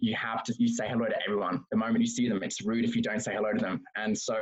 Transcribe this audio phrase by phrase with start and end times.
[0.00, 1.62] you have to you say hello to everyone.
[1.70, 3.82] The moment you see them it's rude if you don't say hello to them.
[3.96, 4.36] And so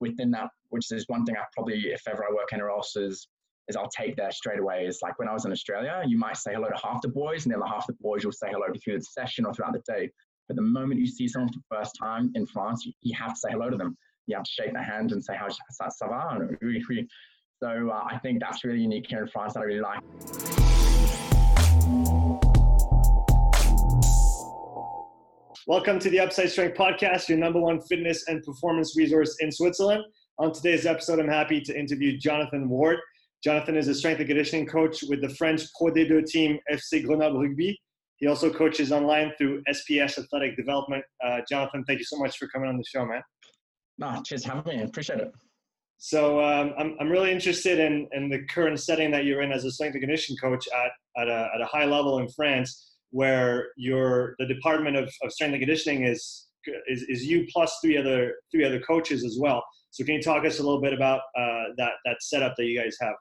[0.00, 3.28] within that which is one thing i probably if ever i work anywhere else is
[3.68, 4.86] is i'll take that straight away.
[4.86, 7.44] Is like when i was in australia you might say hello to half the boys
[7.44, 9.72] and the other half the boys you'll say hello to through the session or throughout
[9.72, 10.10] the day.
[10.48, 13.34] But the moment you see someone for the first time in france you, you have
[13.34, 13.96] to say hello to them.
[14.26, 16.40] You have to shake their hand and say how ça va?
[17.62, 20.53] So uh, i think that's really unique here in france that i really like
[25.66, 30.04] Welcome to the Upside Strength Podcast, your number one fitness and performance resource in Switzerland.
[30.38, 32.98] On today's episode, I'm happy to interview Jonathan Ward.
[33.42, 37.40] Jonathan is a strength and conditioning coach with the French Pro D2 team FC Grenoble
[37.40, 37.80] Rugby.
[38.16, 41.02] He also coaches online through SPS Athletic Development.
[41.24, 43.22] Uh, Jonathan, thank you so much for coming on the show, man.
[43.96, 44.82] No, cheers having me.
[44.82, 45.32] Appreciate it.
[45.96, 49.64] So um, I'm, I'm really interested in, in the current setting that you're in as
[49.64, 53.68] a strength and conditioning coach at, at, a, at a high level in France where
[53.76, 56.48] your the department of, of strength and conditioning is,
[56.88, 59.62] is is you plus three other three other coaches as well.
[59.92, 62.76] So can you talk us a little bit about uh, that that setup that you
[62.76, 63.14] guys have?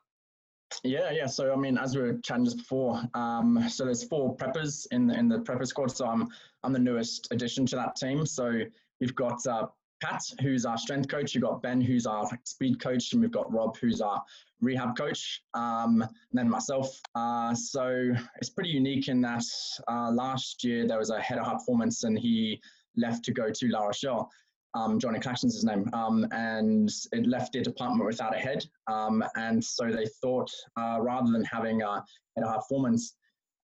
[0.84, 1.28] Yeah, yeah.
[1.28, 5.06] So I mean, as we were chatting just before, um, so there's four preppers in
[5.06, 5.92] the in the prepper squad.
[5.92, 6.28] So I'm
[6.64, 8.26] I'm the newest addition to that team.
[8.26, 8.52] So
[9.00, 9.68] we've got uh,
[10.04, 11.34] Pat, who's our strength coach.
[11.34, 14.22] You've got Ben, who's our speed coach, and we've got Rob, who's our
[14.60, 15.42] rehab coach.
[15.54, 17.00] Um, and then myself.
[17.16, 19.46] Uh, so it's pretty unique in that
[19.88, 22.60] uh, last year there was a head of high performance, and he
[22.98, 24.30] left to go to La Rochelle.
[24.76, 28.66] Um, Johnny Claxton's his name, um, and it left the department without a head.
[28.92, 32.04] Um, and so they thought, uh, rather than having a
[32.36, 33.16] head of high performance,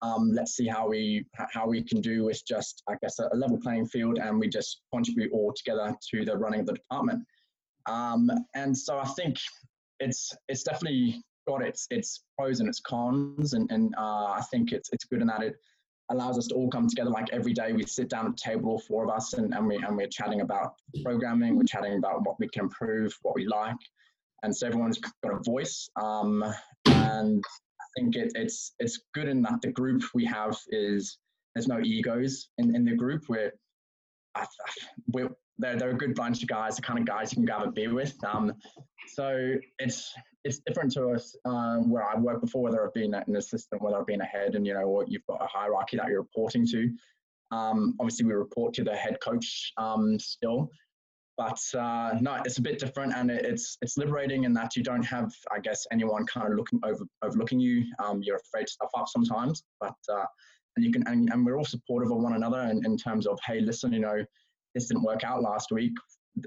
[0.02, 3.60] um, let's see how we how we can do with just I guess a, level
[3.62, 7.24] playing field, and we just contribute all together to the running of the department.
[7.86, 9.38] Um, and so I think
[10.00, 14.72] it's it's definitely got its its pros and its cons, and and uh, I think
[14.72, 15.56] it's it's good in that it
[16.12, 18.72] allows us to all come together like every day we sit down at the table
[18.72, 22.26] all four of us and, and we and we're chatting about programming we're chatting about
[22.26, 23.76] what we can improve what we like
[24.42, 26.44] and so everyone's got a voice um,
[26.88, 27.44] and
[28.00, 31.18] think it, it's it's good in that the group we have is
[31.54, 33.24] there's no egos in, in the group.
[33.28, 33.52] We're,
[34.36, 34.46] I,
[35.08, 37.68] we're they're, they're a good bunch of guys, the kind of guys you can grab
[37.68, 38.16] a beer with.
[38.24, 38.54] Um,
[39.08, 40.14] so it's
[40.46, 43.98] it's different to us um, where I've worked before, whether I've been an assistant, whether
[43.98, 46.66] I've been a head, and you know, or you've got a hierarchy that you're reporting
[46.68, 46.90] to.
[47.52, 50.70] Um, obviously, we report to the head coach um, still,
[51.40, 55.04] but uh, no, it's a bit different, and it's it's liberating in that you don't
[55.04, 57.86] have, I guess, anyone kind of looking over overlooking you.
[58.04, 60.26] Um, you're afraid to stuff up sometimes, but uh,
[60.76, 63.40] and you can and, and we're all supportive of one another in, in terms of
[63.48, 64.22] hey, listen, you know,
[64.76, 65.94] this didn't work out last week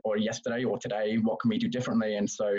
[0.05, 1.17] or yesterday or today.
[1.17, 2.17] What can we do differently?
[2.17, 2.59] And so,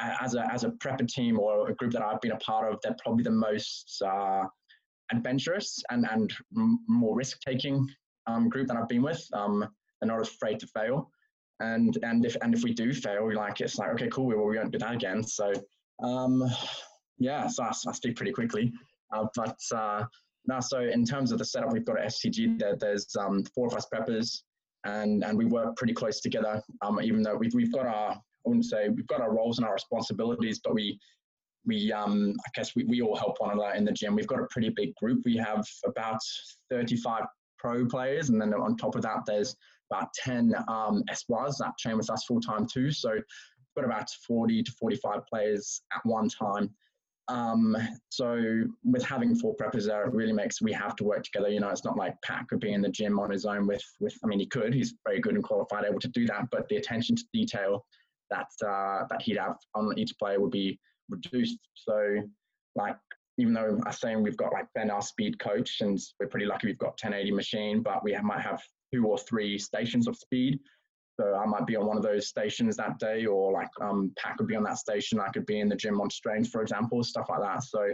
[0.00, 2.78] as a as a prepper team or a group that I've been a part of,
[2.82, 4.44] they're probably the most uh,
[5.12, 6.32] adventurous and and
[6.88, 7.86] more risk taking
[8.26, 9.22] um, group that I've been with.
[9.34, 9.68] Um,
[10.00, 11.10] they're not afraid to fail
[11.60, 14.36] and and if and if we do fail, we like it's like okay, cool, we,
[14.36, 15.22] we won't do that again.
[15.22, 15.52] So
[16.02, 16.44] um,
[17.18, 18.72] yeah, so I, I speak pretty quickly,
[19.14, 20.04] uh, but uh,
[20.46, 22.58] now so in terms of the setup, we've got at FCG.
[22.58, 24.42] There, there's um, four of us preppers,
[24.84, 26.62] and and we work pretty close together.
[26.82, 29.66] Um, even though we've we've got our I wouldn't say we've got our roles and
[29.66, 30.98] our responsibilities, but we
[31.66, 34.14] we um, I guess we, we all help one another in the gym.
[34.14, 35.22] We've got a pretty big group.
[35.24, 36.20] We have about
[36.70, 37.22] 35
[37.58, 39.56] pro players, and then on top of that, there's
[39.90, 42.90] about 10 um, Espoirs that train with us full time too.
[42.90, 43.18] So
[43.76, 46.70] got about 40 to 45 players at one time.
[47.28, 47.76] Um,
[48.08, 51.50] so with having four preppers there, it really makes we have to work together.
[51.50, 53.84] You know, it's not like Pat could be in the gym on his own with
[54.00, 54.16] with.
[54.24, 54.72] I mean, he could.
[54.72, 56.48] He's very good and qualified, able to do that.
[56.50, 57.84] But the attention to detail
[58.30, 61.58] that uh, that he'd have on each player would be reduced.
[61.74, 62.16] So,
[62.76, 62.96] like
[63.36, 66.66] even though I'm saying we've got like Ben, our speed coach, and we're pretty lucky
[66.66, 68.62] we've got 1080 machine, but we might have
[68.92, 70.58] two or three stations of speed.
[71.20, 74.36] So I might be on one of those stations that day, or like um, Pat
[74.36, 75.18] could be on that station.
[75.18, 77.64] I could be in the gym on strains, for example, stuff like that.
[77.64, 77.88] So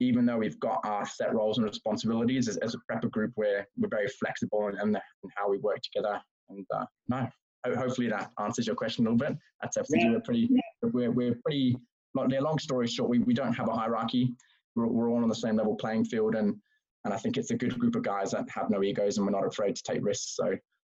[0.00, 3.66] even though we've got our set roles and responsibilities as, as a prepper group, we're
[3.76, 6.20] we're very flexible in, in, the, in how we work together.
[6.48, 7.28] And uh, no,
[7.76, 9.38] hopefully that answers your question a little bit.
[9.62, 9.84] That's FCG.
[9.90, 10.10] Yeah.
[10.12, 10.50] We're pretty
[10.82, 11.76] we're we're pretty.
[12.16, 14.34] Long story short, we, we don't have a hierarchy.
[14.74, 16.56] We're, we're all on the same level playing field, and
[17.04, 19.32] and I think it's a good group of guys that have no egos and we're
[19.32, 20.36] not afraid to take risks.
[20.36, 20.56] So,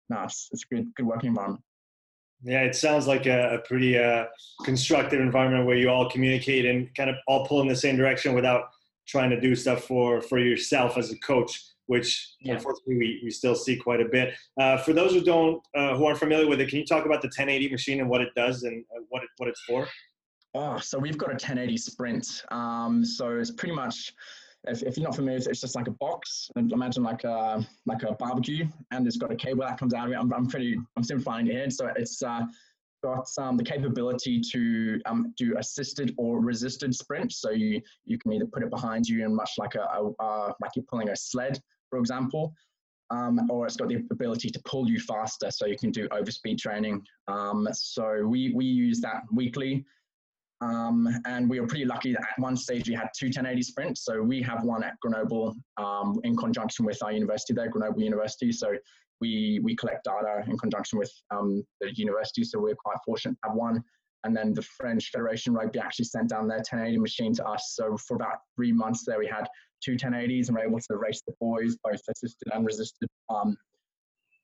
[0.09, 1.63] no, it's, it's a good, good working environment.
[2.41, 4.25] Yeah, it sounds like a, a pretty uh,
[4.63, 8.33] constructive environment where you all communicate and kind of all pull in the same direction
[8.33, 8.69] without
[9.07, 12.53] trying to do stuff for for yourself as a coach, which yeah.
[12.53, 14.35] unfortunately we, we still see quite a bit.
[14.57, 17.21] Uh, for those who don't uh, who aren't familiar with it, can you talk about
[17.21, 19.85] the 1080 machine and what it does and uh, what it, what it's for?
[20.55, 22.43] Oh, so we've got a 1080 sprint.
[22.49, 24.13] Um, so it's pretty much
[24.67, 26.49] if, if you're not familiar, it's just like a box.
[26.55, 30.13] Imagine like a like a barbecue, and it's got a cable that comes out of
[30.13, 30.17] it.
[30.17, 31.69] I'm, I'm pretty I'm simplifying it here.
[31.69, 32.41] So it's uh,
[33.03, 37.37] got um, the capability to um, do assisted or resisted sprints.
[37.37, 39.81] So you you can either put it behind you and much like a,
[40.19, 41.59] a like you're pulling a sled,
[41.89, 42.53] for example,
[43.11, 45.51] um, or it's got the ability to pull you faster.
[45.51, 47.01] So you can do overspeed training.
[47.27, 49.85] Um, so we we use that weekly.
[50.61, 54.03] Um, and we were pretty lucky that at one stage we had two 1080 sprints.
[54.03, 58.51] So we have one at Grenoble um, in conjunction with our university there, Grenoble University.
[58.51, 58.73] So
[59.21, 62.43] we, we collect data in conjunction with um, the university.
[62.43, 63.83] So we're quite fortunate to have one.
[64.25, 67.73] And then the French Federation Rugby actually sent down their 1080 machine to us.
[67.75, 69.47] So for about three months there, we had
[69.81, 73.07] two 1080s and we're able to race the boys, both assisted and resisted.
[73.29, 73.55] Um,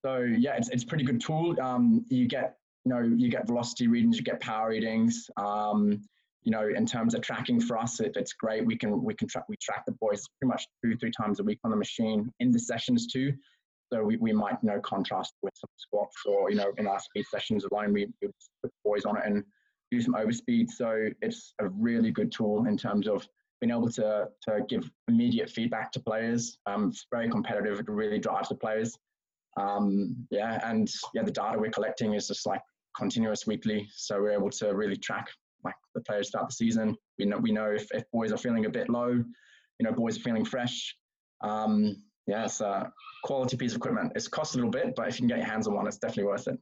[0.05, 1.59] so yeah, it's, it's a pretty good tool.
[1.59, 5.29] Um, you get you know, you get velocity readings, you get power readings.
[5.37, 6.01] Um,
[6.43, 8.65] you know, in terms of tracking for us, it, it's great.
[8.65, 11.43] We can we can track we track the boys pretty much two three times a
[11.43, 13.33] week on the machine in the sessions too.
[13.91, 16.99] So we, we might you know contrast with some squats or you know in our
[16.99, 18.29] speed sessions alone we, we
[18.61, 19.43] put boys on it and
[19.91, 20.69] do some overspeed.
[20.69, 23.27] So it's a really good tool in terms of
[23.59, 26.59] being able to to give immediate feedback to players.
[26.67, 27.79] Um, it's very competitive.
[27.79, 28.95] It really drives the players.
[29.57, 32.61] Um, yeah, and yeah, the data we're collecting is just like
[32.97, 33.87] continuous weekly.
[33.95, 35.27] So we're able to really track
[35.63, 36.95] like the players throughout the season.
[37.17, 40.17] We know we know if, if boys are feeling a bit low, you know, boys
[40.17, 40.95] are feeling fresh.
[41.41, 42.91] Um, yeah, it's a
[43.23, 44.13] quality piece of equipment.
[44.15, 45.97] It's cost a little bit, but if you can get your hands on one, it's
[45.97, 46.57] definitely worth it.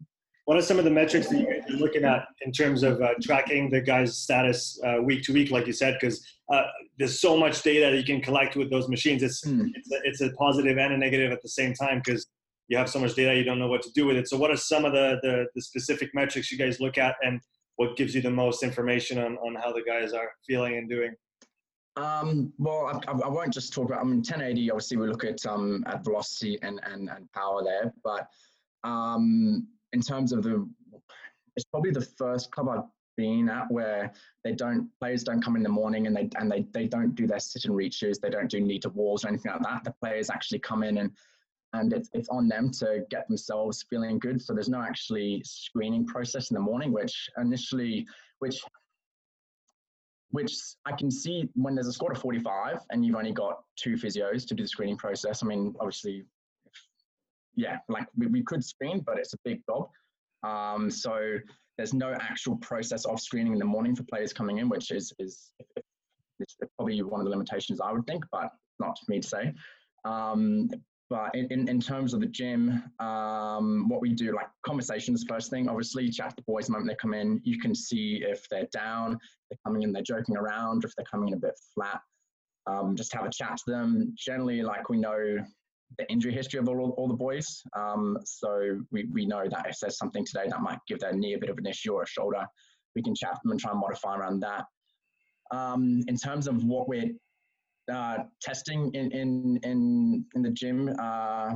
[0.46, 3.70] What are some of the metrics that you're looking at in terms of uh, tracking
[3.70, 5.96] the guy's status uh, week to week, like you said?
[6.00, 6.22] Because
[6.52, 6.64] uh,
[6.98, 9.24] there's so much data that you can collect with those machines.
[9.24, 9.70] It's mm.
[9.74, 12.28] it's, a, it's a positive and a negative at the same time because
[12.68, 14.52] you have so much data you don't know what to do with it so what
[14.52, 17.40] are some of the, the, the specific metrics you guys look at and
[17.76, 21.14] what gives you the most information on, on how the guys are feeling and doing
[21.96, 24.02] um, well, I, I, won't just talk about.
[24.02, 24.72] I mean, 1080.
[24.72, 27.94] Obviously, we look at um, at velocity and, and and power there.
[28.04, 28.28] But
[28.84, 30.68] um, in terms of the,
[31.56, 34.12] it's probably the first club I've been at where
[34.44, 37.28] they don't players don't come in the morning and they and they they don't do
[37.28, 38.18] their sit and reaches.
[38.18, 39.84] They don't do knee to walls or anything like that.
[39.84, 41.12] The players actually come in and
[41.74, 44.42] and it's, it's on them to get themselves feeling good.
[44.42, 48.08] So there's no actually screening process in the morning, which initially,
[48.40, 48.62] which
[50.30, 50.56] which
[50.88, 54.48] I can see when there's a score of 45 and you've only got two physios
[54.48, 55.44] to do the screening process.
[55.44, 56.26] I mean, obviously,
[57.54, 59.90] yeah, like we, we could screen, but it's a big job.
[60.42, 61.38] Um, so
[61.78, 65.14] there's no actual process of screening in the morning for players coming in, which is
[65.20, 65.52] is
[66.78, 68.50] probably one of the limitations I would think, but
[68.80, 69.54] not me to say.
[70.04, 70.68] Um,
[71.14, 75.70] but in, in, terms of the gym, um, what we do, like conversations first thing,
[75.70, 77.40] obviously chat the boys the moment they come in.
[77.44, 79.20] You can see if they're down,
[79.52, 82.02] they're coming in, they're joking around, or if they're coming in a bit flat.
[82.66, 84.16] Um, just have a chat to them.
[84.18, 85.38] Generally, like we know
[86.00, 87.62] the injury history of all, all the boys.
[87.78, 91.36] Um, so we, we know that if there's something today that might give their knee
[91.36, 92.44] a bit of an issue or a shoulder,
[92.96, 94.64] we can chat them and try and modify around that.
[95.52, 97.12] Um, in terms of what we're
[97.92, 100.94] uh, testing in, in in in the gym.
[101.00, 101.56] Uh,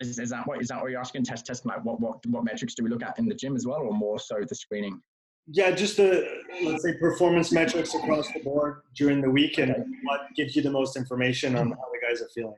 [0.00, 1.24] is, is that what is that what you're asking?
[1.24, 3.66] Test test like what what what metrics do we look at in the gym as
[3.66, 5.00] well, or more so the screening?
[5.46, 6.26] Yeah, just the
[6.62, 9.84] let's say performance metrics across the board during the week, and okay.
[10.04, 12.54] what gives you the most information on how the guys are feeling.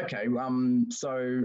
[0.00, 1.42] Okay, um, so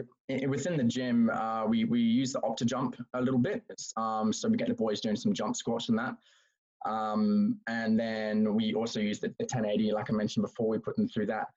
[0.47, 3.63] within the gym, uh, we we use the OptoJump a little bit.
[3.97, 6.15] Um, so we get the boys doing some jump squats and that.
[6.85, 10.95] Um, and then we also use the, the, 1080, like I mentioned before, we put
[10.95, 11.47] them through that.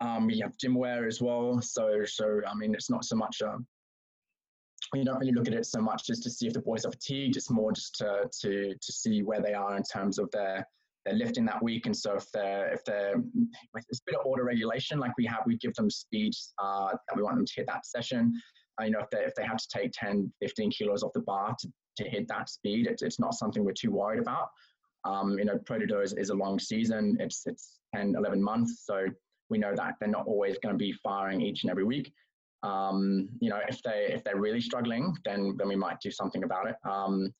[0.00, 1.60] Um, we have GymAware as well.
[1.60, 3.58] So, so I mean, it's not so much, uh,
[4.94, 6.92] you don't really look at it so much just to see if the boys are
[6.92, 7.36] fatigued.
[7.36, 10.66] It's more just to, to, to see where they are in terms of their,
[11.04, 11.86] their lifting that week.
[11.86, 13.14] And so if they're, if they're,
[13.88, 17.22] it's a bit of autoregulation, like we have, we give them speeds uh, that we
[17.22, 18.32] want them to hit that session.
[18.80, 21.20] Uh, you know, if they, if they have to take 10, 15 kilos off the
[21.20, 22.86] bar to to hit that speed.
[22.86, 24.50] It's, it's not something we're too worried about.
[25.04, 27.16] Um, you know, D2 is, is a long season.
[27.20, 28.84] It's, it's 10, 11 months.
[28.86, 29.06] So
[29.50, 32.12] we know that they're not always going to be firing each and every week.
[32.62, 36.44] Um, you know, if they if they're really struggling, then then we might do something
[36.44, 36.76] about it.
[36.88, 37.32] Um,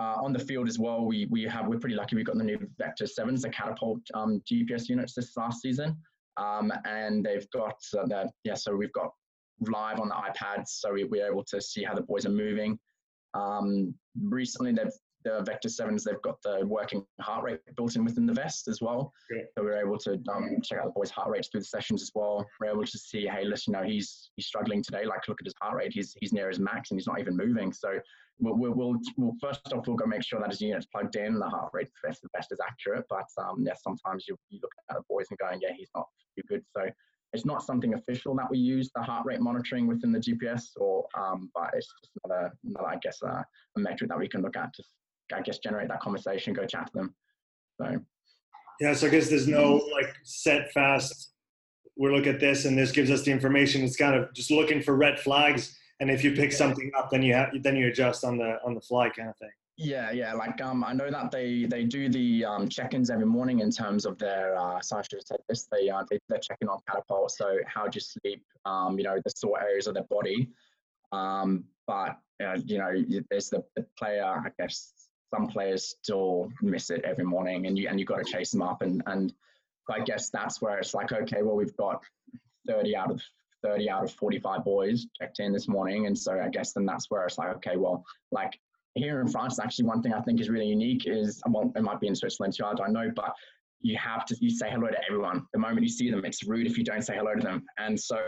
[0.00, 2.16] uh, on the field as well, we we have we're pretty lucky.
[2.16, 5.96] We've got the new Vector Sevens, the catapult um, GPS units this last season,
[6.36, 8.28] um, and they've got uh, that.
[8.44, 9.10] Yeah, so we've got
[9.66, 12.78] live on the iPads, so we, we're able to see how the boys are moving.
[13.34, 14.92] Um, recently, they've
[15.24, 18.80] the Vector Sevens, they've got the working heart rate built in within the vest as
[18.80, 19.12] well.
[19.30, 19.42] Yeah.
[19.56, 22.10] So we're able to um, check out the boys' heart rates through the sessions as
[22.14, 22.46] well.
[22.60, 25.04] We're able to see, hey, listen, you know, he's he's struggling today.
[25.04, 25.92] Like, look at his heart rate.
[25.92, 27.72] He's he's near his max and he's not even moving.
[27.72, 27.98] So
[28.38, 31.38] we'll we'll, we'll, we'll first off we'll go make sure that his unit's plugged in,
[31.38, 33.04] the heart rate the best is accurate.
[33.08, 36.06] But um, yeah, sometimes you, you look at the boys and going, yeah, he's not
[36.36, 36.62] too good.
[36.76, 36.88] So
[37.32, 41.06] it's not something official that we use the heart rate monitoring within the GPS, or
[41.16, 43.42] um, but it's just another, another I guess, uh,
[43.76, 44.82] a metric that we can look at to,
[45.34, 47.14] I guess, generate that conversation, go chat to them.
[47.80, 48.00] So
[48.80, 51.32] yeah, so I guess there's no like set fast.
[51.96, 53.82] We look at this, and this gives us the information.
[53.82, 57.22] It's kind of just looking for red flags, and if you pick something up, then
[57.22, 59.50] you have then you adjust on the on the fly kind of thing.
[59.80, 60.32] Yeah, yeah.
[60.34, 64.06] Like um, I know that they they do the um, check-ins every morning in terms
[64.06, 64.58] of their.
[64.58, 65.68] Uh, so I should have said this.
[65.70, 67.30] They uh, they they're checking on catapult.
[67.30, 68.44] So how do you sleep?
[68.64, 70.50] Um, you know the sore areas of their body.
[71.12, 72.92] Um, but uh, you know
[73.30, 74.24] there's the, the player.
[74.24, 74.92] I guess
[75.32, 78.62] some players still miss it every morning, and you and you got to chase them
[78.62, 78.82] up.
[78.82, 79.32] And and
[79.88, 82.02] I guess that's where it's like, okay, well we've got
[82.66, 83.22] 30 out of
[83.62, 87.08] 30 out of 45 boys checked in this morning, and so I guess then that's
[87.12, 88.58] where it's like, okay, well like
[88.98, 92.00] here in France, actually, one thing I think is really unique is, well, it might
[92.00, 93.32] be in Switzerland too, I don't know, but
[93.80, 95.46] you have to you say hello to everyone.
[95.52, 97.64] The moment you see them it's rude if you don't say hello to them.
[97.78, 98.18] And so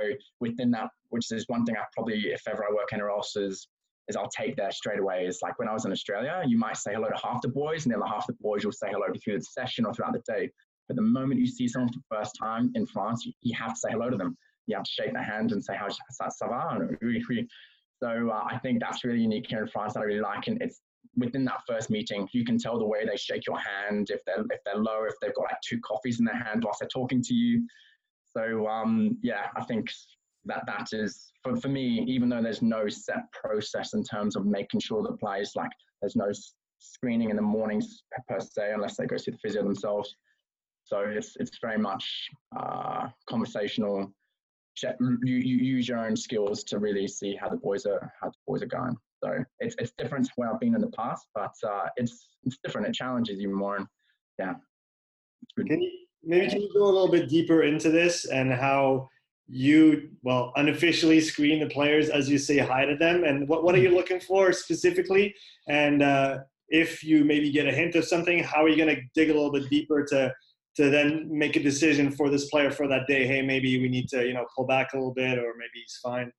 [0.40, 3.66] within that which is one thing i probably if ever i work anywhere else is
[4.08, 5.26] is i'll take that straight away.
[5.26, 7.84] Is like when i was in australia you might say hello to half the boys
[7.84, 10.22] and then half the boys you'll say hello to through the session or throughout the
[10.32, 10.50] day.
[10.86, 13.74] But the moment you see someone for the first time in france you, you have
[13.74, 14.36] to say hello to them.
[14.66, 16.78] You have to shake their hand and say how ça va
[18.02, 20.46] so uh, I think that's really unique here in France that I really like.
[20.46, 20.80] And it's
[21.16, 24.40] within that first meeting, you can tell the way they shake your hand, if they're
[24.50, 27.22] if they're low, if they've got like two coffees in their hand whilst they're talking
[27.22, 27.66] to you.
[28.36, 29.90] So um, yeah, I think
[30.46, 34.46] that that is for, for me, even though there's no set process in terms of
[34.46, 36.30] making sure the players like there's no
[36.78, 40.16] screening in the mornings per se, unless they go see the physio themselves.
[40.84, 44.10] So it's it's very much uh, conversational
[44.82, 48.36] you, you use your own skills to really see how the boys are how the
[48.46, 48.96] boys are going.
[49.22, 52.58] So it's it's different to where I've been in the past, but uh, it's it's
[52.64, 52.86] different.
[52.86, 53.86] It challenges you more, and
[54.38, 54.54] yeah,
[55.58, 55.90] Can you
[56.22, 59.08] maybe can you go a little bit deeper into this and how
[59.52, 63.74] you well unofficially screen the players as you say hi to them, and what what
[63.74, 65.34] are you looking for specifically,
[65.68, 66.38] and uh,
[66.70, 69.34] if you maybe get a hint of something, how are you going to dig a
[69.34, 70.32] little bit deeper to
[70.80, 73.26] to then make a decision for this player for that day.
[73.26, 75.98] Hey, maybe we need to you know pull back a little bit, or maybe he's
[76.02, 76.32] fine.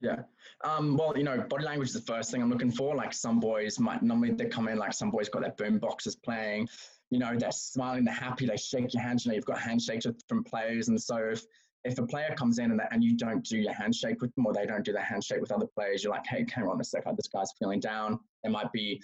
[0.00, 0.22] Yeah.
[0.62, 2.94] Um, well, you know, body language is the first thing I'm looking for.
[2.94, 6.16] Like some boys might normally they come in like some boys got their boom boxes
[6.16, 6.68] playing.
[7.10, 9.24] You know, they're smiling, they're happy, they shake your hands.
[9.24, 11.44] You know, you've got handshakes with from players, and so if
[11.84, 14.52] if a player comes in and, and you don't do your handshake with them or
[14.52, 17.04] they don't do their handshake with other players, you're like, hey, hang on a sec,
[17.16, 18.18] this guy's feeling down.
[18.42, 19.00] There might be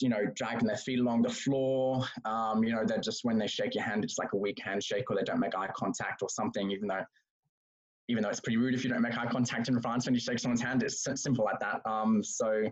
[0.00, 2.04] you know, dragging their feet along the floor.
[2.24, 5.10] Um, you know, they're just when they shake your hand, it's like a weak handshake,
[5.10, 6.70] or they don't make eye contact or something.
[6.70, 7.04] Even though,
[8.08, 10.20] even though it's pretty rude if you don't make eye contact in France when you
[10.20, 11.80] shake someone's hand, it's simple like that.
[11.88, 12.64] Um, so,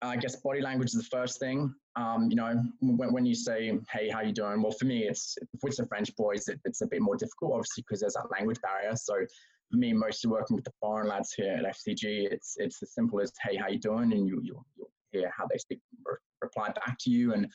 [0.00, 1.74] I guess body language is the first thing.
[1.96, 5.36] Um, you know, when, when you say, "Hey, how you doing?" Well, for me, it's
[5.62, 8.58] with the French boys, it, it's a bit more difficult, obviously, because there's that language
[8.62, 8.94] barrier.
[8.96, 9.14] So,
[9.70, 13.20] for me, mostly working with the foreign lads here at FCG, it's it's as simple
[13.20, 14.64] as, "Hey, how you doing?" and you you
[15.12, 15.80] hear how they speak
[16.40, 17.48] reply back to you and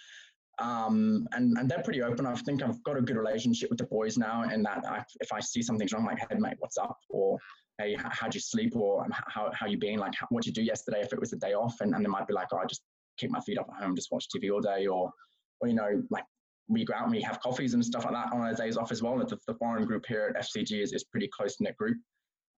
[0.60, 2.26] um, and and they're pretty open.
[2.26, 5.34] I think I've got a good relationship with the boys now, and that I, if
[5.34, 6.98] I see something's wrong, like, hey mate, what's up?
[7.10, 7.40] Or
[7.80, 8.76] hey, how'd you sleep?
[8.76, 9.98] Or how how you been?
[9.98, 11.02] Like, what'd you do yesterday?
[11.02, 12.84] If it was a day off, and, and they might be like, oh, I just
[13.18, 15.12] keep my feet up at home, just watch TV all day, or
[15.60, 16.26] or you know, like
[16.68, 18.92] we go out and we have coffees and stuff like that on our days off
[18.92, 19.18] as well.
[19.18, 21.98] The, the foreign group here at FCG is is pretty close knit group,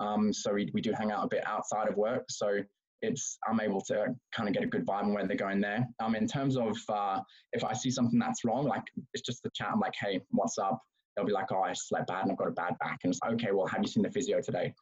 [0.00, 2.24] um, so we we do hang out a bit outside of work.
[2.28, 2.58] So
[3.04, 5.86] it's I'm able to kind of get a good vibe on where they're going there.
[6.00, 7.20] Um, in terms of uh,
[7.52, 8.82] if I see something that's wrong, like
[9.12, 9.68] it's just the chat.
[9.72, 10.80] I'm like, hey, what's up?
[11.16, 13.00] They'll be like, oh, I slept bad and I've got a bad back.
[13.04, 14.72] And it's like, okay, well, have you seen the physio today?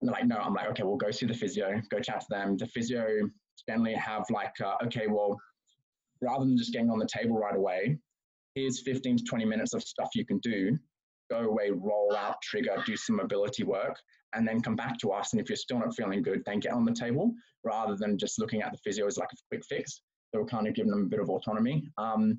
[0.00, 0.36] And they're like, no.
[0.36, 2.56] I'm like, okay, we'll go see the physio, go chat to them.
[2.56, 3.06] The physio
[3.68, 5.38] generally have like, uh, okay, well,
[6.20, 7.98] rather than just getting on the table right away,
[8.54, 10.76] here's 15 to 20 minutes of stuff you can do.
[11.30, 13.96] Go away, roll out, trigger, do some mobility work
[14.34, 15.32] and then come back to us.
[15.32, 17.32] And if you're still not feeling good, then get on the table
[17.64, 20.00] rather than just looking at the physio as like a quick fix.
[20.30, 21.88] So we're kind of giving them a bit of autonomy.
[21.96, 22.38] Um,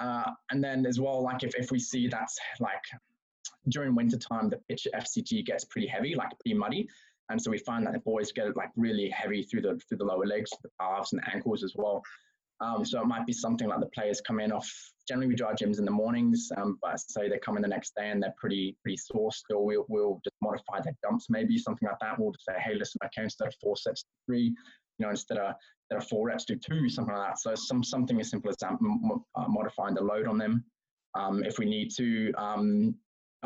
[0.00, 2.82] uh, and then as well, like if, if we see that's like
[3.68, 6.86] during winter time, the pitch at FCG gets pretty heavy, like pretty muddy.
[7.30, 9.98] And so we find that the boys get it like really heavy through the through
[9.98, 12.02] the lower legs, the calves and the ankles as well.
[12.64, 14.70] Um, so it might be something like the players come in off.
[15.06, 17.68] Generally, we do our gyms in the mornings, um, but say they come in the
[17.68, 19.64] next day and they're pretty pretty sore still.
[19.64, 22.18] We'll, we'll just modify their dumps, maybe something like that.
[22.18, 24.54] We'll just say, hey, listen, okay, instead of four sets three,
[24.98, 25.54] you know, instead of
[25.90, 27.38] there are four reps, do two, something like that.
[27.38, 28.72] So some something as simple as that,
[29.34, 30.64] uh, modifying the load on them.
[31.14, 32.94] Um, if we need to, um,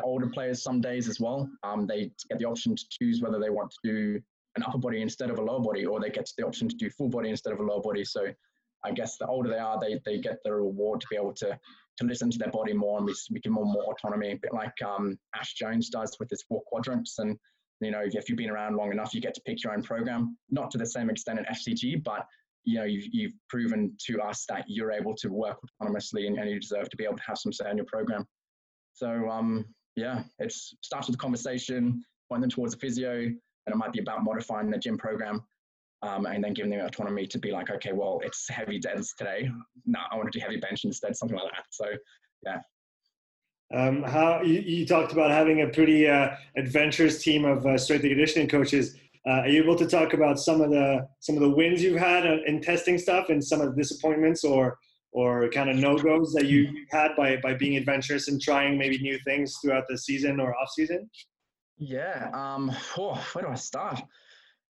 [0.04, 3.50] older players some days as well, um, they get the option to choose whether they
[3.50, 4.20] want to do
[4.56, 6.88] an upper body instead of a lower body, or they get the option to do
[6.90, 8.04] full body instead of a lower body.
[8.04, 8.28] So
[8.84, 11.58] I guess the older they are, they, they get the reward to be able to
[11.98, 14.54] to listen to their body more and we, we give them more, autonomy, a bit
[14.54, 17.18] like um, Ash Jones does with his four quadrants.
[17.18, 17.36] And
[17.80, 20.36] you know, if you've been around long enough, you get to pick your own program.
[20.50, 22.24] Not to the same extent in FCG, but
[22.64, 26.50] you know, you've, you've proven to us that you're able to work autonomously and, and
[26.50, 28.26] you deserve to be able to have some say in your program.
[28.94, 29.64] So um,
[29.96, 34.00] yeah, it starts with a conversation, point them towards a physio, and it might be
[34.00, 35.42] about modifying the gym program.
[36.00, 39.50] Um, and then giving them autonomy to be like, okay, well, it's heavy deads today.
[39.84, 41.64] No, I want to do heavy bench instead, something like that.
[41.70, 41.86] So,
[42.44, 42.60] yeah,
[43.74, 48.02] um, how you, you, talked about having a pretty uh, adventurous team of uh, strength
[48.02, 48.96] and conditioning coaches.
[49.26, 51.98] Uh, are you able to talk about some of the some of the wins you've
[51.98, 54.78] had uh, in testing stuff and some of the disappointments or
[55.12, 58.98] or kind of no goes that you had by by being adventurous and trying maybe
[59.00, 61.10] new things throughout the season or off season?
[61.76, 62.30] Yeah.
[62.32, 64.00] Um, oh, where do I start?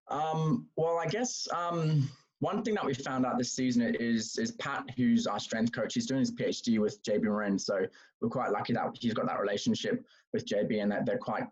[0.08, 2.08] Um, well, I guess um,
[2.40, 5.94] one thing that we found out this season is is Pat, who's our strength coach.
[5.94, 7.86] He's doing his PhD with JB Morin, so
[8.20, 11.44] we're quite lucky that he's got that relationship with JB and that they're quite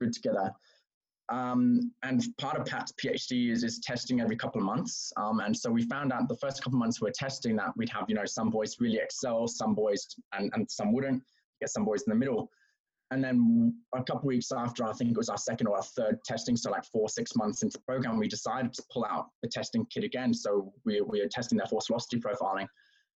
[0.00, 0.50] good together.
[1.30, 5.12] Um, and part of Pat's PhD is, is testing every couple of months.
[5.16, 7.76] Um, and so we found out the first couple of months we are testing that
[7.76, 11.22] we'd have, you know, some boys really excel, some boys and, and some wouldn't,
[11.60, 12.50] get some boys in the middle.
[13.12, 16.22] And then a couple weeks after, I think it was our second or our third
[16.24, 19.48] testing, so like four, six months into the program, we decided to pull out the
[19.48, 20.32] testing kit again.
[20.32, 22.66] So we, we are testing their force velocity profiling.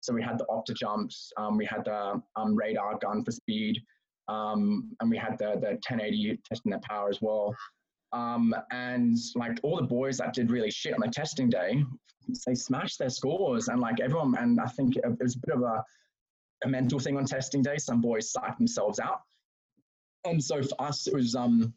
[0.00, 3.78] So we had the OptoJumps, um, we had the um, radar gun for speed,
[4.28, 7.54] um, and we had the, the 1080 testing their power as well.
[8.12, 11.84] Um, and like all the boys that did really shit on the testing day,
[12.46, 13.66] they smashed their scores.
[13.66, 15.84] And like everyone, and I think it was a bit of a,
[16.64, 17.76] a mental thing on testing day.
[17.76, 19.20] Some boys psyched themselves out
[20.24, 21.72] and so for us, it was um,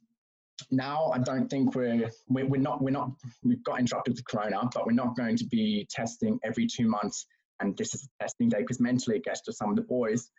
[0.72, 3.12] now I don't think we're, we're, we're not we're not
[3.44, 7.26] we've got interrupted with Corona, but we're not going to be testing every two months.
[7.60, 10.30] And this is a testing day because mentally it gets to some of the boys.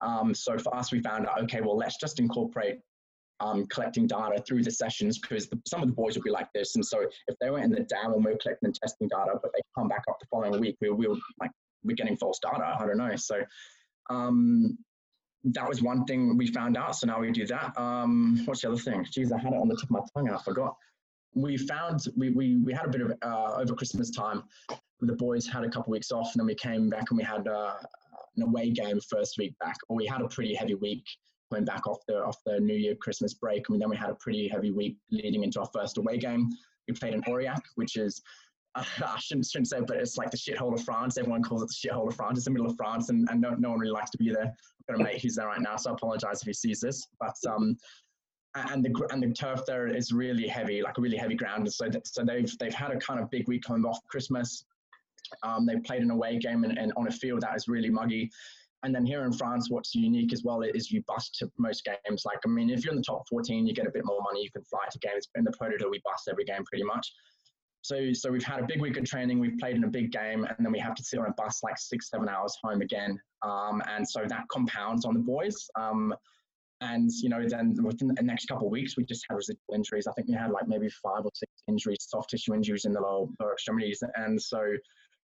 [0.00, 2.78] Um, so for us, we found out okay, well let's just incorporate
[3.40, 6.76] um, collecting data through the sessions because some of the boys would be like this.
[6.76, 9.38] And so if they were in the dam when we were collecting and testing data,
[9.42, 11.06] but they come back up the following week, we we
[11.40, 11.50] like
[11.84, 12.76] we're getting false data.
[12.78, 13.14] I don't know.
[13.16, 13.42] So
[14.10, 14.78] um,
[15.44, 16.96] that was one thing we found out.
[16.96, 17.78] So now we do that.
[17.78, 19.04] Um, what's the other thing?
[19.04, 20.76] Jeez, I had it on the tip of my tongue and I forgot.
[21.34, 24.44] We found we, we, we had a bit of uh, over Christmas time.
[25.00, 27.46] The boys had a couple weeks off, and then we came back and we had
[27.48, 27.74] uh,
[28.36, 29.76] an away game first week back.
[29.88, 31.04] Or we had a pretty heavy week
[31.50, 34.14] coming back off the off the New Year Christmas break, and then we had a
[34.14, 36.48] pretty heavy week leading into our first away game.
[36.86, 38.22] We played in Aurillac, which is
[38.76, 41.16] I shouldn't, shouldn't say, but it's like the shithole of France.
[41.16, 42.38] Everyone calls it the shithole of France.
[42.38, 44.46] It's the middle of France, and, and no, no one really likes to be there.
[44.46, 47.06] I've got a mate who's there right now, so I apologize if he sees this.
[47.20, 47.76] But um,
[48.54, 51.72] and the and the turf there is really heavy, like a really heavy ground.
[51.72, 54.64] So so they've they've had a kind of big week coming off Christmas.
[55.42, 58.30] Um, they played an away game and, and on a field that is really muggy.
[58.84, 62.24] And then here in France, what's unique as well is you bust to most games.
[62.26, 64.42] Like, I mean, if you're in the top 14, you get a bit more money.
[64.42, 65.26] You can fly to games.
[65.36, 67.10] In the Pro we bust every game pretty much.
[67.84, 69.38] So, so we've had a big week of training.
[69.38, 71.62] We've played in a big game, and then we have to sit on a bus
[71.62, 73.20] like six, seven hours home again.
[73.42, 75.68] Um, and so that compounds on the boys.
[75.76, 76.14] Um,
[76.80, 80.06] and you know, then within the next couple of weeks, we just had residual injuries.
[80.06, 83.02] I think we had like maybe five or six injuries, soft tissue injuries in the
[83.02, 84.02] lower, lower extremities.
[84.14, 84.64] And so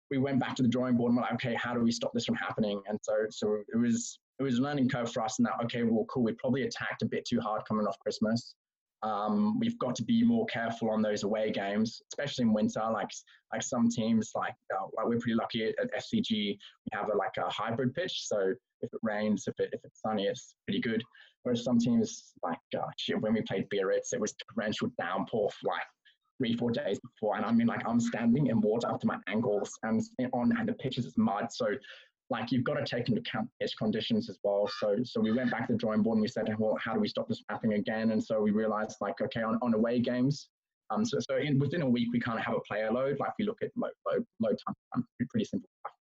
[0.10, 2.12] we went back to the drawing board and we're like, okay, how do we stop
[2.12, 2.82] this from happening?
[2.88, 5.38] And so, so it was it was a learning curve for us.
[5.38, 6.24] And that okay, well, cool.
[6.24, 8.56] We probably attacked a bit too hard coming off Christmas.
[9.03, 12.81] Um, we've got to be more careful on those away games, especially in winter.
[12.91, 13.10] Like
[13.53, 16.29] like some teams, like uh, like we're pretty lucky at, FCG.
[16.29, 16.57] We
[16.93, 20.25] have a, like a hybrid pitch, so if it rains, if it if it's sunny,
[20.25, 21.03] it's pretty good.
[21.43, 25.67] Whereas some teams, like uh, shit, when we played Biarritz, it was torrential downpour for
[25.67, 25.86] like
[26.39, 29.17] three four days before, and I mean like I'm standing in water up to my
[29.27, 30.01] ankles, and
[30.33, 31.67] on and the pitches is mud, so
[32.30, 34.70] like you've got to take into account pitch conditions as well.
[34.80, 37.00] So so we went back to the drawing board and we said, well, how do
[37.00, 38.12] we stop this happening again?
[38.12, 40.50] And so we realized like, okay, on, on away games,
[40.90, 43.18] um, so, so in, within a week we kind of have a player load.
[43.20, 45.94] Like we look at load load, load time, um, pretty simple stuff.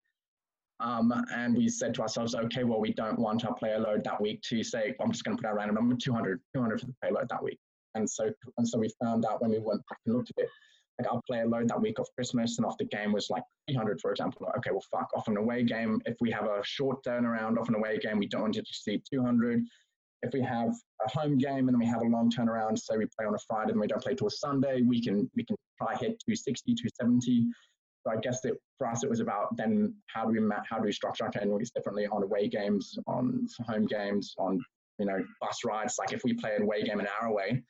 [0.79, 4.21] Um, and we said to ourselves, okay, well, we don't want our player load that
[4.21, 6.95] week to say, I'm just going to put our random number 200, 200 for the
[7.03, 7.59] payload that week.
[7.95, 10.51] And so, and so we found out when we went back and looked at it,
[10.99, 14.01] like our player load that week of Christmas and off the game was like 300,
[14.01, 14.47] for example.
[14.59, 17.75] Okay, well, fuck, off an away game, if we have a short turnaround off an
[17.75, 19.63] away game, we don't want to exceed 200.
[20.23, 20.75] if we have
[21.07, 23.39] a home game and then we have a long turnaround, say we play on a
[23.47, 27.47] Friday and we don't play till Sunday, we can we can try hit 260, 270.
[28.07, 30.85] So I guess that for us it was about then how do we how do
[30.85, 34.65] we structure our training weeks differently on away games, on home games, on
[34.99, 35.97] you know bus rides.
[35.99, 37.63] Like if we play an away game an hour away,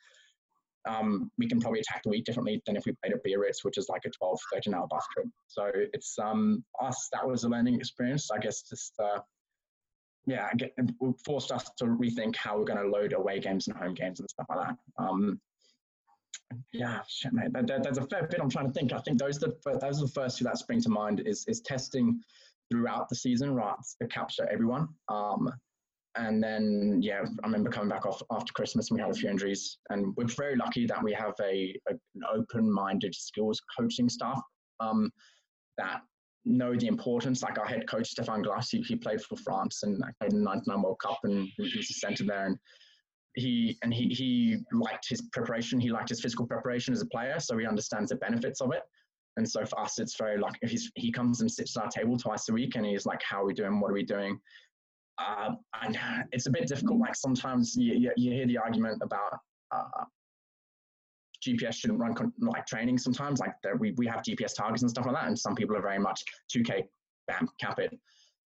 [0.87, 3.77] um, we can probably attack the week differently than if we played at Biarritz, which
[3.77, 5.27] is like a 12, 13 hour bus trip.
[5.47, 8.29] So it's um, us, that was a learning experience.
[8.31, 9.19] I guess just, uh,
[10.25, 10.73] yeah, get,
[11.25, 14.29] forced us to rethink how we're going to load away games and home games and
[14.29, 14.75] stuff like that.
[14.97, 15.39] Um,
[16.71, 17.51] yeah, shit, mate.
[17.55, 18.93] A fair bit I'm trying to think.
[18.93, 21.45] I think those are the, those are the first two that spring to mind is,
[21.47, 22.21] is testing
[22.71, 24.87] throughout the season, right, to capture everyone.
[25.09, 25.51] Um,
[26.17, 29.29] and then yeah, I remember coming back off after Christmas and we had a few
[29.29, 34.41] injuries, and we're very lucky that we have a, a an open-minded skills coaching staff
[34.79, 35.11] um,
[35.77, 36.01] that
[36.45, 37.43] know the importance.
[37.43, 40.45] Like our head coach Stéphane Glas, he, he played for France and played in the
[40.45, 42.57] '99 World Cup, and he was a centre there, and
[43.35, 45.79] he and he he liked his preparation.
[45.79, 48.83] He liked his physical preparation as a player, so he understands the benefits of it.
[49.37, 52.17] And so for us, it's very like he's, he comes and sits at our table
[52.17, 53.79] twice a week, and he's like, "How are we doing?
[53.79, 54.39] What are we doing?"
[55.19, 55.51] Uh,
[55.81, 55.97] and
[56.31, 56.99] it's a bit difficult.
[56.99, 59.39] Like sometimes you, you, you hear the argument about
[59.71, 60.03] uh,
[61.45, 63.39] GPS shouldn't run con- like training sometimes.
[63.39, 65.27] Like we, we have GPS targets and stuff like that.
[65.27, 66.23] And some people are very much
[66.55, 66.83] 2K,
[67.27, 67.97] bam, cap it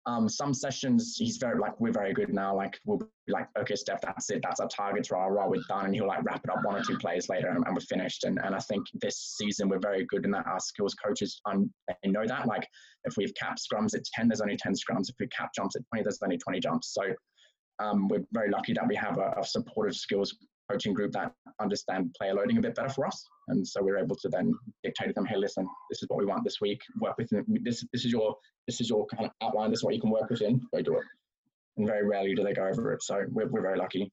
[0.06, 2.54] um, some sessions he's very like we're very good now.
[2.54, 5.86] Like we'll be like, okay, Steph, that's it, that's our targets, rah rah, we're done,
[5.86, 8.24] and he'll like wrap it up one or two plays later, and, and we're finished.
[8.24, 10.46] And and I think this season we're very good in that.
[10.46, 12.46] Our skills coaches um, they know that.
[12.46, 12.66] Like
[13.04, 15.08] if we've capped scrums at ten, there's only ten scrums.
[15.08, 16.92] If we cap jumps at twenty, there's only twenty jumps.
[16.94, 17.02] So
[17.78, 20.36] um, we're very lucky that we have a, a supportive skills
[20.70, 23.26] coaching group that understand player loading a bit better for us.
[23.48, 26.24] And so we're able to then dictate to them, hey, listen, this is what we
[26.24, 26.80] want this week.
[27.00, 27.84] Work within this.
[27.92, 29.70] This is your this is your kind of outline.
[29.70, 30.60] This is what you can work within.
[30.72, 31.04] Go do it.
[31.76, 33.02] And very rarely do they go over it.
[33.02, 34.10] So we're, we're very lucky.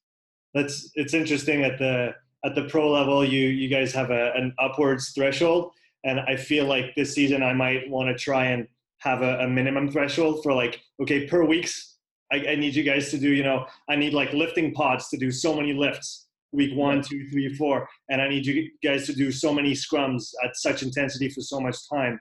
[0.54, 3.24] That's it's interesting at the at the pro level.
[3.24, 5.72] You you guys have a, an upwards threshold,
[6.04, 8.68] and I feel like this season I might want to try and
[9.00, 11.90] have a, a minimum threshold for like okay per weeks
[12.32, 15.18] I, I, need you guys to do, you know, I need like lifting pods to
[15.18, 19.14] do so many lifts week one, two, three, four, and I need you guys to
[19.14, 22.20] do so many scrums at such intensity for so much time,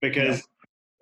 [0.00, 0.42] because